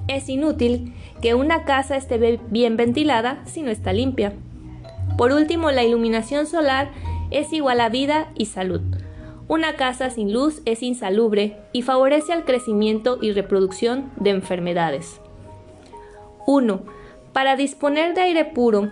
Es 0.06 0.28
inútil 0.28 0.94
que 1.20 1.34
una 1.34 1.64
casa 1.64 1.96
esté 1.96 2.40
bien 2.48 2.76
ventilada 2.76 3.42
si 3.44 3.62
no 3.62 3.70
está 3.70 3.92
limpia. 3.92 4.32
Por 5.18 5.32
último, 5.32 5.70
la 5.70 5.84
iluminación 5.84 6.46
solar 6.46 6.90
es 7.30 7.52
igual 7.52 7.80
a 7.80 7.90
vida 7.90 8.28
y 8.34 8.46
salud. 8.46 8.80
Una 9.48 9.76
casa 9.76 10.10
sin 10.10 10.32
luz 10.32 10.62
es 10.64 10.82
insalubre 10.82 11.56
y 11.72 11.82
favorece 11.82 12.32
al 12.32 12.44
crecimiento 12.44 13.18
y 13.20 13.32
reproducción 13.32 14.10
de 14.16 14.30
enfermedades. 14.30 15.20
1. 16.46 16.82
Para 17.32 17.56
disponer 17.56 18.14
de 18.14 18.22
aire 18.22 18.44
puro, 18.46 18.90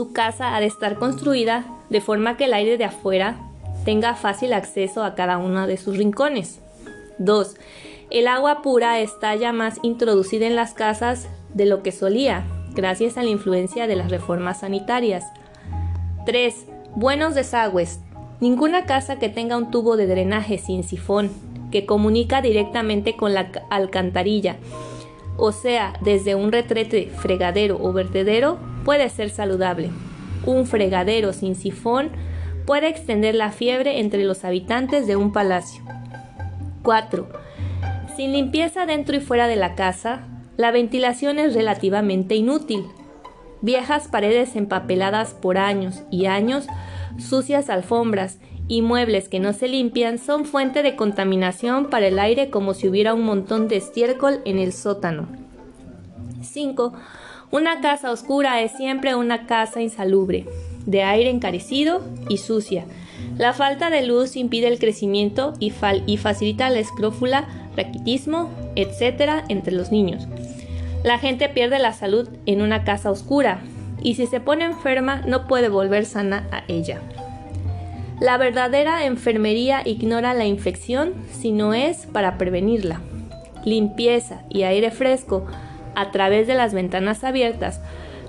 su 0.00 0.14
casa 0.14 0.56
ha 0.56 0.60
de 0.60 0.66
estar 0.66 0.94
construida 0.94 1.66
de 1.90 2.00
forma 2.00 2.38
que 2.38 2.46
el 2.46 2.54
aire 2.54 2.78
de 2.78 2.86
afuera 2.86 3.36
tenga 3.84 4.14
fácil 4.14 4.54
acceso 4.54 5.04
a 5.04 5.14
cada 5.14 5.36
uno 5.36 5.66
de 5.66 5.76
sus 5.76 5.98
rincones. 5.98 6.58
2. 7.18 7.56
El 8.08 8.26
agua 8.26 8.62
pura 8.62 8.98
está 9.00 9.34
ya 9.34 9.52
más 9.52 9.78
introducida 9.82 10.46
en 10.46 10.56
las 10.56 10.72
casas 10.72 11.28
de 11.52 11.66
lo 11.66 11.82
que 11.82 11.92
solía, 11.92 12.46
gracias 12.72 13.18
a 13.18 13.22
la 13.22 13.28
influencia 13.28 13.86
de 13.86 13.96
las 13.96 14.10
reformas 14.10 14.60
sanitarias. 14.60 15.22
3. 16.24 16.64
Buenos 16.94 17.34
desagües. 17.34 18.00
Ninguna 18.40 18.86
casa 18.86 19.18
que 19.18 19.28
tenga 19.28 19.58
un 19.58 19.70
tubo 19.70 19.98
de 19.98 20.06
drenaje 20.06 20.56
sin 20.56 20.82
sifón, 20.82 21.30
que 21.70 21.84
comunica 21.84 22.40
directamente 22.40 23.16
con 23.18 23.34
la 23.34 23.50
alcantarilla, 23.68 24.56
o 25.36 25.52
sea, 25.52 25.92
desde 26.00 26.34
un 26.36 26.52
retrete, 26.52 27.10
fregadero 27.18 27.78
o 27.82 27.92
vertedero, 27.92 28.69
puede 28.90 29.08
ser 29.08 29.30
saludable. 29.30 29.88
Un 30.44 30.66
fregadero 30.66 31.32
sin 31.32 31.54
sifón 31.54 32.10
puede 32.66 32.88
extender 32.88 33.36
la 33.36 33.52
fiebre 33.52 34.00
entre 34.00 34.24
los 34.24 34.44
habitantes 34.44 35.06
de 35.06 35.14
un 35.14 35.32
palacio. 35.32 35.84
4. 36.82 37.28
Sin 38.16 38.32
limpieza 38.32 38.86
dentro 38.86 39.16
y 39.16 39.20
fuera 39.20 39.46
de 39.46 39.54
la 39.54 39.76
casa, 39.76 40.26
la 40.56 40.72
ventilación 40.72 41.38
es 41.38 41.54
relativamente 41.54 42.34
inútil. 42.34 42.84
Viejas 43.60 44.08
paredes 44.08 44.56
empapeladas 44.56 45.34
por 45.34 45.56
años 45.56 46.02
y 46.10 46.26
años, 46.26 46.66
sucias 47.16 47.70
alfombras 47.70 48.40
y 48.66 48.82
muebles 48.82 49.28
que 49.28 49.38
no 49.38 49.52
se 49.52 49.68
limpian 49.68 50.18
son 50.18 50.46
fuente 50.46 50.82
de 50.82 50.96
contaminación 50.96 51.90
para 51.90 52.08
el 52.08 52.18
aire 52.18 52.50
como 52.50 52.74
si 52.74 52.88
hubiera 52.88 53.14
un 53.14 53.22
montón 53.22 53.68
de 53.68 53.76
estiércol 53.76 54.40
en 54.44 54.58
el 54.58 54.72
sótano. 54.72 55.28
5. 56.42 56.92
Una 57.52 57.80
casa 57.80 58.12
oscura 58.12 58.60
es 58.60 58.70
siempre 58.72 59.16
una 59.16 59.46
casa 59.46 59.80
insalubre, 59.80 60.46
de 60.86 61.02
aire 61.02 61.30
encarecido 61.30 62.00
y 62.28 62.36
sucia. 62.36 62.84
La 63.38 63.52
falta 63.54 63.90
de 63.90 64.06
luz 64.06 64.36
impide 64.36 64.68
el 64.68 64.78
crecimiento 64.78 65.54
y, 65.58 65.70
facilita 65.70 66.70
la 66.70 66.78
escrófula 66.78 67.48
raquitismo, 67.76 68.50
etc. 68.76 69.44
entre 69.48 69.72
los 69.72 69.90
niños. 69.90 70.28
La 71.02 71.18
gente 71.18 71.48
pierde 71.48 71.80
la 71.80 71.92
salud 71.92 72.28
en 72.46 72.62
una 72.62 72.84
casa 72.84 73.10
oscura 73.10 73.62
y 74.00 74.14
si 74.14 74.26
se 74.26 74.38
pone 74.40 74.64
enferma 74.64 75.22
no 75.26 75.48
puede 75.48 75.68
volver 75.68 76.04
sana 76.04 76.46
a 76.52 76.62
ella. 76.68 77.00
La 78.20 78.36
verdadera 78.36 79.06
enfermería 79.06 79.82
ignora 79.84 80.34
la 80.34 80.44
infección 80.44 81.14
si 81.32 81.50
no 81.50 81.74
es 81.74 82.06
para 82.06 82.38
prevenirla. 82.38 83.00
limpieza 83.64 84.42
y 84.48 84.62
aire 84.62 84.90
fresco 84.90 85.46
a 85.94 86.10
través 86.10 86.46
de 86.46 86.54
las 86.54 86.74
ventanas 86.74 87.24
abiertas, 87.24 87.80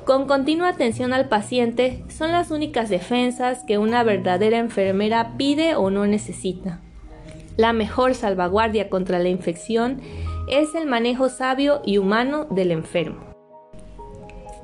con 0.05 0.25
continua 0.25 0.69
atención 0.69 1.13
al 1.13 1.29
paciente, 1.29 2.03
son 2.09 2.31
las 2.31 2.49
únicas 2.49 2.89
defensas 2.89 3.63
que 3.65 3.77
una 3.77 4.03
verdadera 4.03 4.57
enfermera 4.57 5.33
pide 5.37 5.75
o 5.75 5.89
no 5.91 6.07
necesita. 6.07 6.81
La 7.55 7.71
mejor 7.71 8.15
salvaguardia 8.15 8.89
contra 8.89 9.19
la 9.19 9.29
infección 9.29 10.01
es 10.49 10.73
el 10.73 10.87
manejo 10.87 11.29
sabio 11.29 11.81
y 11.85 11.97
humano 11.97 12.45
del 12.49 12.71
enfermo. 12.71 13.21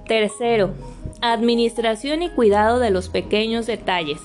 Tercero, 0.08 0.72
administración 1.22 2.24
y 2.24 2.30
cuidado 2.30 2.80
de 2.80 2.90
los 2.90 3.10
pequeños 3.10 3.68
detalles. 3.68 4.20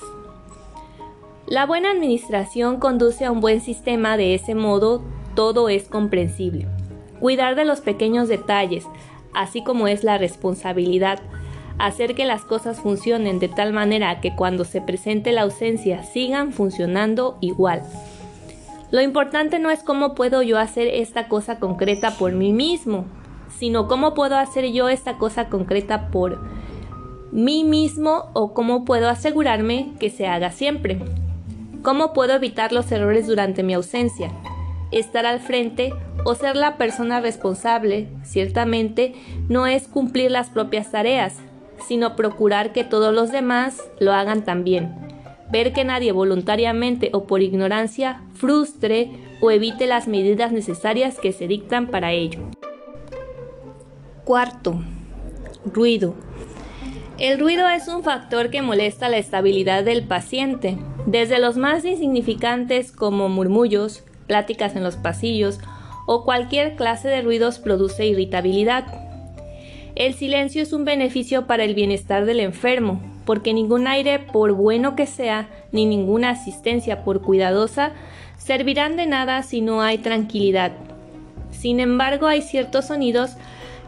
La 1.45 1.65
buena 1.65 1.91
administración 1.91 2.79
conduce 2.79 3.25
a 3.25 3.31
un 3.31 3.41
buen 3.41 3.61
sistema, 3.61 4.17
de 4.17 4.33
ese 4.33 4.55
modo 4.55 5.03
todo 5.35 5.69
es 5.69 5.87
comprensible. 5.87 6.67
Cuidar 7.23 7.55
de 7.55 7.63
los 7.63 7.79
pequeños 7.79 8.27
detalles, 8.27 8.85
así 9.33 9.63
como 9.63 9.87
es 9.87 10.03
la 10.03 10.17
responsabilidad, 10.17 11.21
hacer 11.79 12.15
que 12.15 12.25
las 12.25 12.43
cosas 12.43 12.81
funcionen 12.81 13.39
de 13.39 13.47
tal 13.47 13.71
manera 13.71 14.19
que 14.19 14.35
cuando 14.35 14.65
se 14.65 14.81
presente 14.81 15.31
la 15.31 15.43
ausencia 15.43 16.03
sigan 16.03 16.51
funcionando 16.51 17.37
igual. 17.39 17.81
Lo 18.91 18.99
importante 18.99 19.57
no 19.57 19.71
es 19.71 19.83
cómo 19.83 20.15
puedo 20.15 20.41
yo 20.41 20.59
hacer 20.59 20.89
esta 20.89 21.29
cosa 21.29 21.59
concreta 21.59 22.17
por 22.17 22.33
mí 22.33 22.51
mismo, 22.51 23.05
sino 23.57 23.87
cómo 23.87 24.15
puedo 24.15 24.35
hacer 24.35 24.73
yo 24.73 24.89
esta 24.89 25.17
cosa 25.17 25.47
concreta 25.47 26.09
por 26.09 26.39
mí 27.31 27.63
mismo 27.63 28.31
o 28.33 28.53
cómo 28.53 28.83
puedo 28.83 29.07
asegurarme 29.07 29.93
que 29.97 30.09
se 30.09 30.27
haga 30.27 30.51
siempre. 30.51 30.99
¿Cómo 31.83 32.11
puedo 32.11 32.33
evitar 32.33 32.73
los 32.73 32.91
errores 32.91 33.27
durante 33.27 33.63
mi 33.63 33.75
ausencia? 33.75 34.29
Estar 34.93 35.25
al 35.25 35.39
frente 35.39 35.93
o 36.23 36.35
ser 36.35 36.55
la 36.55 36.77
persona 36.77 37.19
responsable, 37.19 38.07
ciertamente, 38.23 39.13
no 39.49 39.67
es 39.67 39.87
cumplir 39.87 40.31
las 40.31 40.49
propias 40.49 40.91
tareas, 40.91 41.37
sino 41.87 42.15
procurar 42.15 42.71
que 42.71 42.83
todos 42.83 43.13
los 43.13 43.31
demás 43.31 43.83
lo 43.99 44.13
hagan 44.13 44.45
también 44.45 45.03
ver 45.53 45.71
que 45.71 45.83
nadie 45.83 46.11
voluntariamente 46.11 47.11
o 47.13 47.25
por 47.25 47.43
ignorancia 47.43 48.23
frustre 48.33 49.11
o 49.39 49.51
evite 49.51 49.85
las 49.85 50.07
medidas 50.07 50.51
necesarias 50.51 51.19
que 51.19 51.31
se 51.31 51.47
dictan 51.47 51.87
para 51.87 52.11
ello. 52.11 52.39
Cuarto, 54.25 54.81
ruido. 55.63 56.15
El 57.19 57.39
ruido 57.39 57.69
es 57.69 57.87
un 57.87 58.03
factor 58.03 58.49
que 58.49 58.63
molesta 58.63 59.09
la 59.09 59.17
estabilidad 59.17 59.83
del 59.83 60.07
paciente, 60.07 60.79
desde 61.05 61.37
los 61.37 61.55
más 61.55 61.85
insignificantes 61.85 62.91
como 62.91 63.29
murmullos, 63.29 64.03
pláticas 64.27 64.75
en 64.75 64.83
los 64.83 64.95
pasillos 64.95 65.59
o 66.05 66.23
cualquier 66.23 66.75
clase 66.75 67.07
de 67.07 67.21
ruidos 67.21 67.59
produce 67.59 68.05
irritabilidad. 68.05 68.85
El 69.95 70.13
silencio 70.15 70.61
es 70.61 70.73
un 70.73 70.85
beneficio 70.85 71.45
para 71.45 71.63
el 71.63 71.75
bienestar 71.75 72.25
del 72.25 72.39
enfermo, 72.39 73.01
porque 73.25 73.53
ningún 73.53 73.87
aire, 73.87 74.19
por 74.19 74.53
bueno 74.53 74.95
que 74.95 75.05
sea, 75.05 75.49
ni 75.71 75.85
ninguna 75.85 76.31
asistencia, 76.31 77.03
por 77.03 77.21
cuidadosa, 77.21 77.91
servirán 78.37 78.97
de 78.97 79.05
nada 79.05 79.43
si 79.43 79.61
no 79.61 79.81
hay 79.81 79.99
tranquilidad. 79.99 80.73
Sin 81.51 81.79
embargo, 81.79 82.27
hay 82.27 82.41
ciertos 82.41 82.87
sonidos 82.87 83.35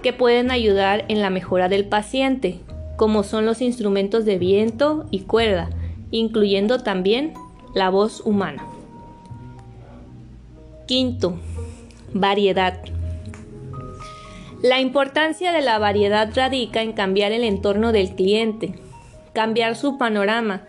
que 0.04 0.14
pueden 0.14 0.52
ayudar 0.52 1.06
en 1.08 1.22
la 1.22 1.32
mejora 1.32 1.68
del 1.68 1.86
paciente, 1.86 2.60
como 2.96 3.24
son 3.24 3.46
los 3.46 3.62
instrumentos 3.62 4.24
de 4.24 4.38
viento 4.38 5.08
y 5.10 5.22
cuerda, 5.22 5.70
incluyendo 6.12 6.80
también 6.80 7.34
la 7.74 7.90
voz 7.90 8.22
humana. 8.22 8.64
Quinto, 10.86 11.40
variedad. 12.14 12.80
La 14.62 14.80
importancia 14.80 15.52
de 15.52 15.62
la 15.62 15.80
variedad 15.80 16.30
radica 16.36 16.84
en 16.84 16.94
cambiar 16.94 17.32
el 17.32 17.44
entorno 17.44 17.92
del 17.92 18.14
cliente, 18.14 18.76
cambiar 19.34 19.76
su 19.76 19.98
panorama, 19.98 20.68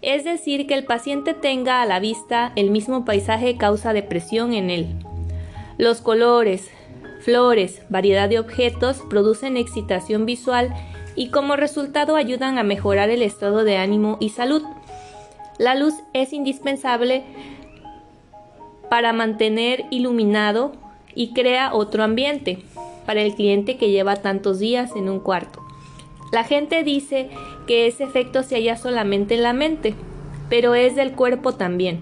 es 0.00 0.24
decir, 0.24 0.66
que 0.66 0.74
el 0.74 0.84
paciente 0.84 1.32
tenga 1.32 1.80
a 1.80 1.86
la 1.86 2.00
vista 2.00 2.50
el 2.56 2.72
mismo 2.72 3.04
paisaje 3.04 3.56
causa 3.56 3.92
depresión 3.92 4.52
en 4.52 4.68
él. 4.68 4.96
Los 5.78 6.00
colores, 6.00 6.68
flores, 7.20 7.82
variedad 7.88 8.28
de 8.28 8.40
objetos 8.40 9.00
producen 9.08 9.56
excitación 9.56 10.26
visual 10.26 10.74
y 11.14 11.28
como 11.28 11.54
resultado 11.54 12.16
ayudan 12.16 12.58
a 12.58 12.64
mejorar 12.64 13.10
el 13.10 13.22
estado 13.22 13.62
de 13.62 13.76
ánimo 13.76 14.16
y 14.18 14.30
salud. 14.30 14.64
La 15.58 15.76
luz 15.76 15.94
es 16.14 16.32
indispensable 16.32 17.22
para 18.92 19.14
mantener 19.14 19.86
iluminado 19.88 20.72
y 21.14 21.32
crea 21.32 21.72
otro 21.72 22.04
ambiente 22.04 22.58
para 23.06 23.22
el 23.22 23.34
cliente 23.34 23.78
que 23.78 23.90
lleva 23.90 24.16
tantos 24.16 24.58
días 24.58 24.90
en 24.94 25.08
un 25.08 25.18
cuarto. 25.18 25.62
La 26.30 26.44
gente 26.44 26.82
dice 26.82 27.30
que 27.66 27.86
ese 27.86 28.04
efecto 28.04 28.42
se 28.42 28.56
halla 28.56 28.76
solamente 28.76 29.34
en 29.34 29.44
la 29.44 29.54
mente, 29.54 29.94
pero 30.50 30.74
es 30.74 30.94
del 30.94 31.12
cuerpo 31.12 31.54
también. 31.54 32.00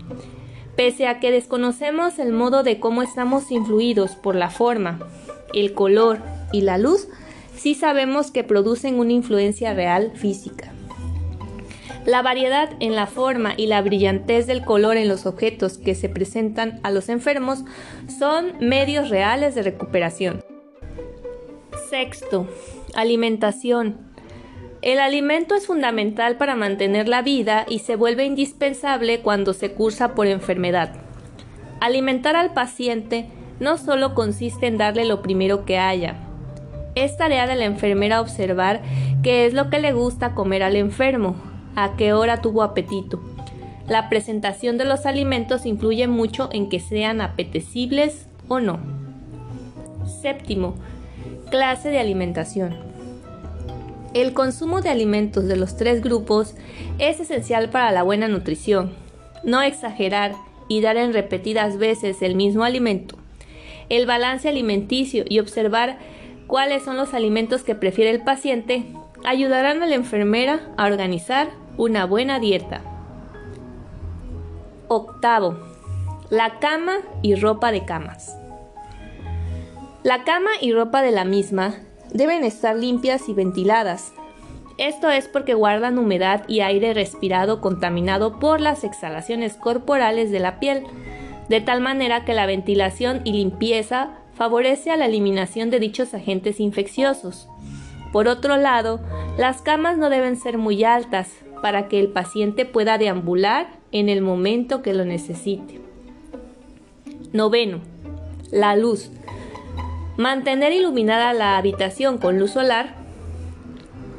Pese 0.74 1.06
a 1.06 1.20
que 1.20 1.30
desconocemos 1.30 2.18
el 2.18 2.32
modo 2.32 2.64
de 2.64 2.80
cómo 2.80 3.02
estamos 3.02 3.52
influidos 3.52 4.16
por 4.16 4.34
la 4.34 4.50
forma, 4.50 4.98
el 5.54 5.74
color 5.74 6.18
y 6.52 6.62
la 6.62 6.76
luz, 6.76 7.06
sí 7.54 7.76
sabemos 7.76 8.32
que 8.32 8.42
producen 8.42 8.98
una 8.98 9.12
influencia 9.12 9.74
real 9.74 10.10
física. 10.16 10.72
La 12.06 12.22
variedad 12.22 12.70
en 12.80 12.94
la 12.94 13.06
forma 13.06 13.52
y 13.56 13.66
la 13.66 13.82
brillantez 13.82 14.46
del 14.46 14.64
color 14.64 14.96
en 14.96 15.08
los 15.08 15.26
objetos 15.26 15.76
que 15.76 15.94
se 15.94 16.08
presentan 16.08 16.80
a 16.82 16.90
los 16.90 17.10
enfermos 17.10 17.64
son 18.18 18.54
medios 18.58 19.10
reales 19.10 19.54
de 19.54 19.62
recuperación. 19.62 20.42
Sexto, 21.90 22.48
alimentación. 22.94 23.98
El 24.80 24.98
alimento 24.98 25.54
es 25.54 25.66
fundamental 25.66 26.36
para 26.36 26.56
mantener 26.56 27.06
la 27.06 27.20
vida 27.20 27.66
y 27.68 27.80
se 27.80 27.96
vuelve 27.96 28.24
indispensable 28.24 29.20
cuando 29.20 29.52
se 29.52 29.72
cursa 29.72 30.14
por 30.14 30.26
enfermedad. 30.26 30.94
Alimentar 31.80 32.34
al 32.34 32.54
paciente 32.54 33.26
no 33.58 33.76
solo 33.76 34.14
consiste 34.14 34.66
en 34.66 34.78
darle 34.78 35.04
lo 35.04 35.20
primero 35.20 35.66
que 35.66 35.78
haya. 35.78 36.16
Es 36.94 37.18
tarea 37.18 37.46
de 37.46 37.56
la 37.56 37.66
enfermera 37.66 38.22
observar 38.22 38.80
qué 39.22 39.44
es 39.44 39.52
lo 39.52 39.68
que 39.68 39.80
le 39.80 39.92
gusta 39.92 40.34
comer 40.34 40.62
al 40.62 40.76
enfermo, 40.76 41.49
a 41.76 41.96
qué 41.96 42.12
hora 42.12 42.40
tuvo 42.40 42.62
apetito. 42.62 43.20
La 43.88 44.08
presentación 44.08 44.78
de 44.78 44.84
los 44.84 45.06
alimentos 45.06 45.66
influye 45.66 46.06
mucho 46.06 46.48
en 46.52 46.68
que 46.68 46.78
sean 46.78 47.20
apetecibles 47.20 48.26
o 48.48 48.60
no. 48.60 48.78
Séptimo, 50.22 50.74
clase 51.50 51.88
de 51.88 51.98
alimentación. 51.98 52.76
El 54.14 54.32
consumo 54.32 54.80
de 54.80 54.90
alimentos 54.90 55.46
de 55.46 55.56
los 55.56 55.76
tres 55.76 56.02
grupos 56.02 56.54
es 56.98 57.20
esencial 57.20 57.70
para 57.70 57.92
la 57.92 58.02
buena 58.02 58.28
nutrición. 58.28 58.92
No 59.44 59.62
exagerar 59.62 60.34
y 60.68 60.80
dar 60.80 60.96
en 60.96 61.12
repetidas 61.12 61.78
veces 61.78 62.22
el 62.22 62.34
mismo 62.34 62.64
alimento. 62.64 63.16
El 63.88 64.06
balance 64.06 64.48
alimenticio 64.48 65.24
y 65.28 65.40
observar 65.40 65.98
cuáles 66.46 66.82
son 66.82 66.96
los 66.96 67.14
alimentos 67.14 67.62
que 67.62 67.74
prefiere 67.74 68.10
el 68.10 68.22
paciente 68.22 68.84
ayudarán 69.24 69.82
a 69.82 69.86
la 69.86 69.94
enfermera 69.94 70.60
a 70.76 70.86
organizar 70.86 71.50
una 71.76 72.06
buena 72.06 72.38
dieta. 72.38 72.82
Octavo, 74.88 75.56
la 76.30 76.58
cama 76.58 76.98
y 77.22 77.34
ropa 77.34 77.72
de 77.72 77.84
camas. 77.84 78.36
La 80.02 80.24
cama 80.24 80.50
y 80.60 80.72
ropa 80.72 81.02
de 81.02 81.10
la 81.10 81.24
misma 81.24 81.74
deben 82.12 82.44
estar 82.44 82.74
limpias 82.74 83.28
y 83.28 83.34
ventiladas. 83.34 84.12
Esto 84.78 85.10
es 85.10 85.28
porque 85.28 85.52
guardan 85.52 85.98
humedad 85.98 86.44
y 86.48 86.60
aire 86.60 86.94
respirado 86.94 87.60
contaminado 87.60 88.38
por 88.38 88.62
las 88.62 88.82
exhalaciones 88.82 89.54
corporales 89.56 90.30
de 90.30 90.40
la 90.40 90.58
piel, 90.58 90.84
de 91.50 91.60
tal 91.60 91.82
manera 91.82 92.24
que 92.24 92.32
la 92.32 92.46
ventilación 92.46 93.20
y 93.24 93.32
limpieza 93.32 94.12
favorece 94.32 94.90
a 94.90 94.96
la 94.96 95.04
eliminación 95.04 95.68
de 95.68 95.80
dichos 95.80 96.14
agentes 96.14 96.60
infecciosos. 96.60 97.49
Por 98.12 98.28
otro 98.28 98.56
lado, 98.56 99.00
las 99.38 99.62
camas 99.62 99.96
no 99.96 100.10
deben 100.10 100.36
ser 100.36 100.58
muy 100.58 100.84
altas 100.84 101.30
para 101.62 101.88
que 101.88 102.00
el 102.00 102.08
paciente 102.08 102.64
pueda 102.64 102.98
deambular 102.98 103.68
en 103.92 104.08
el 104.08 104.22
momento 104.22 104.82
que 104.82 104.94
lo 104.94 105.04
necesite. 105.04 105.80
Noveno. 107.32 107.80
La 108.50 108.74
luz. 108.76 109.10
Mantener 110.16 110.72
iluminada 110.72 111.32
la 111.32 111.56
habitación 111.56 112.18
con 112.18 112.38
luz 112.38 112.52
solar. 112.52 112.94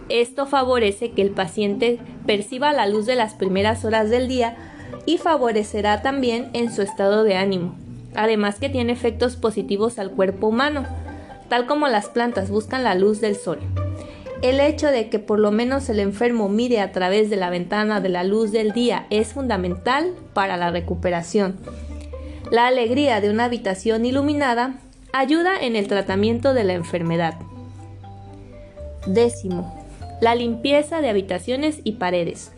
Esto 0.10 0.46
favorece 0.46 1.12
que 1.12 1.22
el 1.22 1.32
paciente 1.32 2.00
perciba 2.26 2.72
la 2.72 2.88
luz 2.88 3.06
de 3.06 3.16
las 3.16 3.34
primeras 3.34 3.84
horas 3.86 4.10
del 4.10 4.28
día 4.28 4.56
y 5.06 5.18
favorecerá 5.18 6.02
también 6.02 6.50
en 6.54 6.72
su 6.72 6.82
estado 6.82 7.24
de 7.24 7.36
ánimo. 7.36 7.76
Además 8.16 8.60
que 8.60 8.70
tiene 8.70 8.94
efectos 8.94 9.36
positivos 9.36 10.00
al 10.00 10.12
cuerpo 10.12 10.48
humano, 10.48 10.86
tal 11.50 11.66
como 11.66 11.88
las 11.88 12.10
plantas 12.10 12.50
buscan 12.50 12.84
la 12.84 12.96
luz 12.96 13.22
del 13.22 13.36
sol. 13.36 13.60
El 14.42 14.60
hecho 14.60 14.88
de 14.88 15.10
que 15.10 15.20
por 15.20 15.38
lo 15.38 15.52
menos 15.52 15.88
el 15.90 16.00
enfermo 16.00 16.50
mire 16.50 16.80
a 16.80 16.92
través 16.92 17.30
de 17.30 17.36
la 17.36 17.52
ventana 17.52 18.02
de 18.02 18.10
la 18.10 18.24
luz 18.24 18.52
del 18.52 18.72
día 18.72 19.06
es 19.12 19.34
fundamental 19.34 20.14
para 20.34 20.58
la 20.58 20.72
recuperación. 20.72 21.58
La 22.50 22.66
alegría 22.66 23.22
de 23.22 23.30
una 23.30 23.46
habitación 23.46 24.06
iluminada 24.06 24.80
Ayuda 25.14 25.60
en 25.60 25.76
el 25.76 25.90
tratamiento 25.90 26.54
de 26.54 26.64
la 26.64 26.72
enfermedad. 26.72 27.34
Décimo. 29.06 29.86
La 30.22 30.36
limpieza 30.36 31.02
de 31.02 31.10
habitaciones 31.10 31.82
y 31.84 31.94
paredes. 31.94 32.54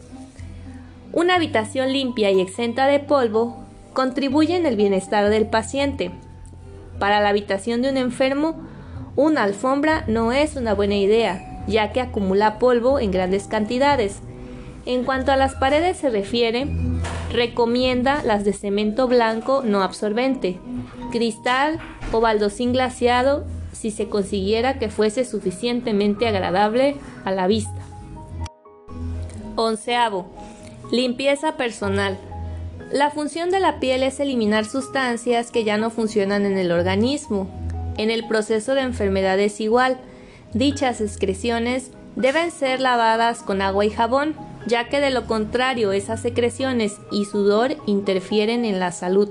Una 1.14 1.34
habitación 1.34 1.92
limpia 1.92 2.30
y 2.30 2.42
exenta 2.42 2.86
de 2.86 3.00
polvo 3.00 3.58
contribuye 3.94 4.56
en 4.56 4.68
el 4.68 4.76
bienestar 4.76 5.30
del 5.30 5.48
paciente. 5.48 6.12
Para 7.00 7.22
la 7.22 7.30
habitación 7.30 7.82
de 7.82 7.90
un 7.90 7.98
enfermo, 7.98 8.62
una 9.16 9.44
alfombra 9.44 10.04
no 10.08 10.32
es 10.32 10.56
una 10.56 10.76
buena 10.76 10.96
idea, 10.96 11.53
ya 11.68 11.92
que 11.92 12.02
acumula 12.02 12.60
polvo 12.60 13.00
en 13.00 13.12
grandes 13.12 13.48
cantidades. 13.48 14.20
En 14.86 15.04
cuanto 15.04 15.32
a 15.32 15.38
las 15.38 15.56
paredes 15.56 15.98
se 15.98 16.10
refiere, 16.10 16.68
recomienda 17.32 18.22
las 18.24 18.44
de 18.44 18.54
cemento 18.54 19.08
blanco 19.08 19.62
no 19.64 19.82
absorbente, 19.82 20.60
cristal 21.12 21.80
o 22.12 22.20
baldosín 22.20 22.74
glaciado 22.74 23.46
si 23.72 23.92
se 23.92 24.08
consiguiera 24.10 24.80
que 24.80 24.90
fuese 24.90 25.26
suficientemente 25.26 26.28
agradable 26.28 26.96
a 27.26 27.32
la 27.32 27.48
vista. 27.48 27.82
Onceavo. 29.56 30.28
Limpieza 30.92 31.58
personal. 31.58 32.18
La 32.92 33.10
función 33.10 33.50
de 33.50 33.60
la 33.60 33.80
piel 33.80 34.04
es 34.04 34.20
eliminar 34.20 34.66
sustancias 34.66 35.50
que 35.52 35.64
ya 35.64 35.78
no 35.78 35.90
funcionan 35.90 36.46
en 36.46 36.58
el 36.58 36.72
organismo. 36.72 37.50
En 37.98 38.10
el 38.10 38.28
proceso 38.28 38.76
de 38.76 38.82
enfermedad 38.82 39.40
es 39.40 39.60
igual. 39.60 39.98
Dichas 40.54 41.02
excreciones 41.02 41.92
deben 42.16 42.52
ser 42.52 42.80
lavadas 42.80 43.42
con 43.42 43.62
agua 43.62 43.86
y 43.86 43.90
jabón, 43.90 44.36
ya 44.68 44.88
que 44.88 45.00
de 45.00 45.10
lo 45.10 45.26
contrario 45.26 45.92
esas 45.92 46.22
secreciones 46.22 47.00
y 47.12 47.26
sudor 47.26 47.76
interfieren 47.88 48.64
en 48.64 48.80
la 48.80 48.92
salud. 48.92 49.30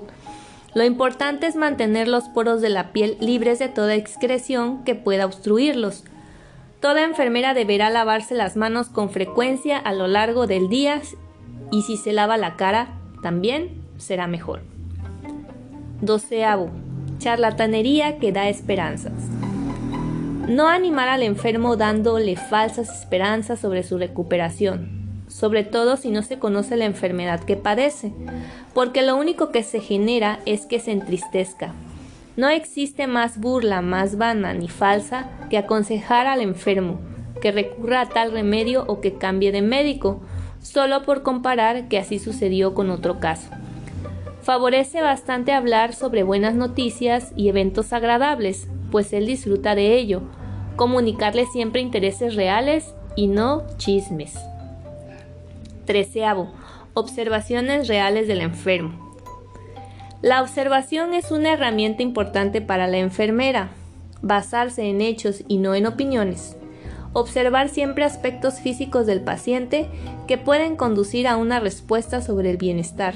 Lo 0.75 0.85
importante 0.85 1.47
es 1.47 1.55
mantener 1.55 2.09
los 2.09 2.25
poros 2.25 2.61
de 2.61 2.71
la 2.71 2.93
piel 2.93 3.17
libres 3.21 3.59
de 3.59 3.69
toda 3.69 3.95
excreción 3.95 4.85
que 4.85 4.95
pueda 4.95 5.27
obstruirlos. 5.27 6.05
Toda 6.81 7.05
enfermera 7.05 7.55
deberá 7.55 7.91
lavarse 7.91 8.35
las 8.35 8.57
manos 8.57 8.89
con 8.89 9.11
frecuencia 9.11 9.79
a 9.79 9.93
lo 9.93 10.09
largo 10.09 10.47
del 10.47 10.69
día 10.69 11.01
y 11.71 11.83
si 11.83 11.97
se 11.97 12.13
lava 12.13 12.37
la 12.37 12.57
cara 12.57 12.89
también 13.23 13.83
será 13.99 14.27
mejor. 14.27 14.63
Doceavo. 16.01 16.71
Charlatanería 17.19 18.19
que 18.19 18.33
da 18.33 18.49
esperanzas. 18.49 19.13
No 20.49 20.69
animar 20.69 21.09
al 21.09 21.23
enfermo 21.23 21.77
dándole 21.77 22.37
falsas 22.37 23.01
esperanzas 23.01 23.61
sobre 23.61 23.83
su 23.83 23.99
recuperación 23.99 25.03
sobre 25.33 25.65
todo 25.65 25.97
si 25.97 26.11
no 26.11 26.23
se 26.23 26.39
conoce 26.39 26.77
la 26.77 26.85
enfermedad 26.85 27.41
que 27.41 27.57
padece, 27.57 28.13
porque 28.75 29.03
lo 29.03 29.17
único 29.17 29.51
que 29.51 29.63
se 29.63 29.81
genera 29.81 30.41
es 30.45 30.67
que 30.67 30.79
se 30.79 30.93
entristezca. 30.93 31.73
No 32.37 32.49
existe 32.49 33.07
más 33.07 33.39
burla, 33.41 33.81
más 33.81 34.19
vana 34.19 34.53
ni 34.53 34.69
falsa 34.69 35.31
que 35.49 35.59
aconsejar 35.59 36.27
al 36.27 36.41
enfermo 36.43 37.01
que 37.41 37.51
recurra 37.51 38.03
a 38.03 38.09
tal 38.09 38.31
remedio 38.31 38.85
o 38.87 39.01
que 39.01 39.15
cambie 39.15 39.51
de 39.51 39.63
médico, 39.63 40.21
solo 40.61 41.03
por 41.03 41.23
comparar 41.23 41.89
que 41.89 41.99
así 41.99 42.21
sucedió 42.21 42.73
con 42.73 42.91
otro 42.91 43.19
caso. 43.19 43.49
Favorece 44.43 45.01
bastante 45.01 45.53
hablar 45.53 45.95
sobre 45.95 46.25
buenas 46.25 46.55
noticias 46.55 47.33
y 47.37 47.49
eventos 47.49 47.93
agradables, 47.93 48.67
pues 48.91 49.13
él 49.13 49.27
disfruta 49.27 49.77
de 49.77 49.97
ello, 49.97 50.23
comunicarle 50.75 51.47
siempre 51.47 51.81
intereses 51.81 52.35
reales 52.35 52.93
y 53.15 53.29
no 53.29 53.63
chismes. 53.77 54.37
Treceavo. 55.85 56.51
Observaciones 56.95 57.89
reales 57.89 58.27
del 58.27 58.41
enfermo. 58.41 59.17
La 60.23 60.43
observación 60.43 61.15
es 61.15 61.31
una 61.31 61.53
herramienta 61.53 62.03
importante 62.03 62.61
para 62.61 62.87
la 62.87 62.99
enfermera. 62.99 63.71
Basarse 64.23 64.83
en 64.91 65.01
hechos 65.01 65.43
y 65.49 65.57
no 65.57 65.75
en 65.75 65.87
opiniones. 65.87 66.57
Observar 67.13 67.69
siempre 67.69 68.05
aspectos 68.05 68.61
físicos 68.61 69.07
del 69.07 69.21
paciente 69.21 69.89
que 70.27 70.37
pueden 70.37 70.77
conducir 70.77 71.29
a 71.29 71.37
una 71.37 71.61
respuesta 71.61 72.21
sobre 72.23 72.51
el 72.51 72.57
bienestar. 72.57 73.15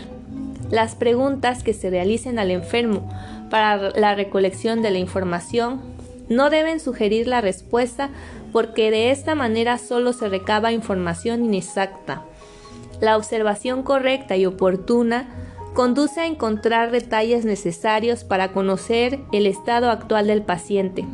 Las 0.71 0.95
preguntas 0.95 1.63
que 1.63 1.75
se 1.75 1.91
realicen 1.91 2.39
al 2.39 2.51
enfermo 2.51 3.09
para 3.51 3.91
la 3.91 4.15
recolección 4.15 4.83
de 4.83 4.91
la 4.91 4.99
información 4.99 5.81
no 6.29 6.51
deben 6.51 6.81
sugerir 6.81 7.29
la 7.29 7.41
respuesta 7.41 8.11
porque 8.53 8.91
de 8.91 9.11
esta 9.11 9.35
manera 9.35 9.79
solo 9.79 10.13
se 10.13 10.29
recaba 10.29 10.73
información 10.73 11.45
inexacta 11.45 12.25
la 13.01 13.17
observación 13.17 13.83
correcta 13.83 14.37
y 14.37 14.47
oportuna 14.47 15.29
conduce 15.75 16.21
a 16.21 16.27
encontrar 16.27 16.91
detalles 16.91 17.45
necesarios 17.45 18.25
para 18.25 18.53
conocer 18.53 19.21
el 19.33 19.47
estado 19.47 19.91
actual 19.91 20.27
del 20.29 20.43
paciente. 20.43 21.05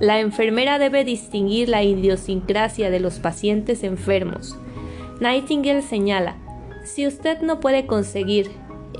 La 0.00 0.18
enfermera 0.18 0.78
debe 0.78 1.04
distinguir 1.04 1.68
la 1.68 1.84
idiosincrasia 1.84 2.90
de 2.90 3.00
los 3.00 3.20
pacientes 3.20 3.84
enfermos. 3.84 4.56
Nightingale 5.20 5.82
señala, 5.82 6.36
si 6.84 7.06
usted 7.06 7.40
no 7.42 7.60
puede 7.60 7.86
conseguir 7.86 8.50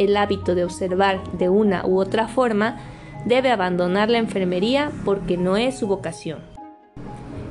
el 0.01 0.17
hábito 0.17 0.55
de 0.55 0.65
observar 0.65 1.23
de 1.35 1.51
una 1.51 1.87
u 1.87 2.01
otra 2.01 2.27
forma, 2.27 2.79
debe 3.27 3.51
abandonar 3.51 4.09
la 4.09 4.19
enfermería 4.19 4.91
porque 5.05 5.37
no 5.37 5.59
es 5.59 5.79
su 5.79 5.87
vocación. 5.87 6.39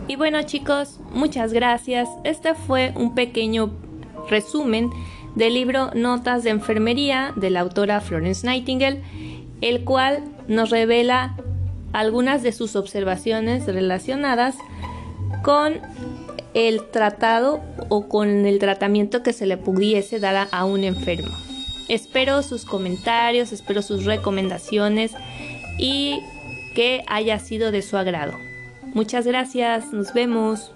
Y 0.08 0.16
bueno 0.16 0.42
chicos, 0.42 1.00
muchas 1.14 1.54
gracias. 1.54 2.10
Este 2.24 2.56
fue 2.56 2.92
un 2.96 3.14
pequeño 3.14 3.72
resumen 4.30 4.90
del 5.36 5.54
libro 5.54 5.92
Notas 5.94 6.44
de 6.44 6.50
Enfermería 6.50 7.34
de 7.36 7.52
la 7.52 7.60
autora 7.60 8.02
Florence 8.02 8.46
Nightingale, 8.46 9.04
el 9.62 9.84
cual 9.84 10.24
nos 10.48 10.72
revela 10.72 11.36
algunas 11.94 12.42
de 12.42 12.52
sus 12.52 12.76
observaciones 12.76 13.68
relacionadas 13.68 14.56
con 15.44 15.76
el 16.56 16.90
tratado 16.90 17.62
o 17.90 18.08
con 18.08 18.48
el 18.48 18.58
tratamiento 18.58 19.22
que 19.22 19.34
se 19.34 19.46
le 19.46 19.58
pudiese 19.58 20.20
dar 20.20 20.48
a 20.52 20.66
un 20.66 20.84
enfermo. 20.84 21.49
Espero 21.90 22.44
sus 22.44 22.66
comentarios, 22.66 23.52
espero 23.52 23.82
sus 23.82 24.06
recomendaciones 24.06 25.14
y 25.78 26.22
que 26.76 27.04
haya 27.08 27.40
sido 27.40 27.72
de 27.72 27.82
su 27.82 27.98
agrado. 27.98 28.40
Muchas 28.94 29.26
gracias, 29.26 29.92
nos 29.92 30.14
vemos. 30.14 30.72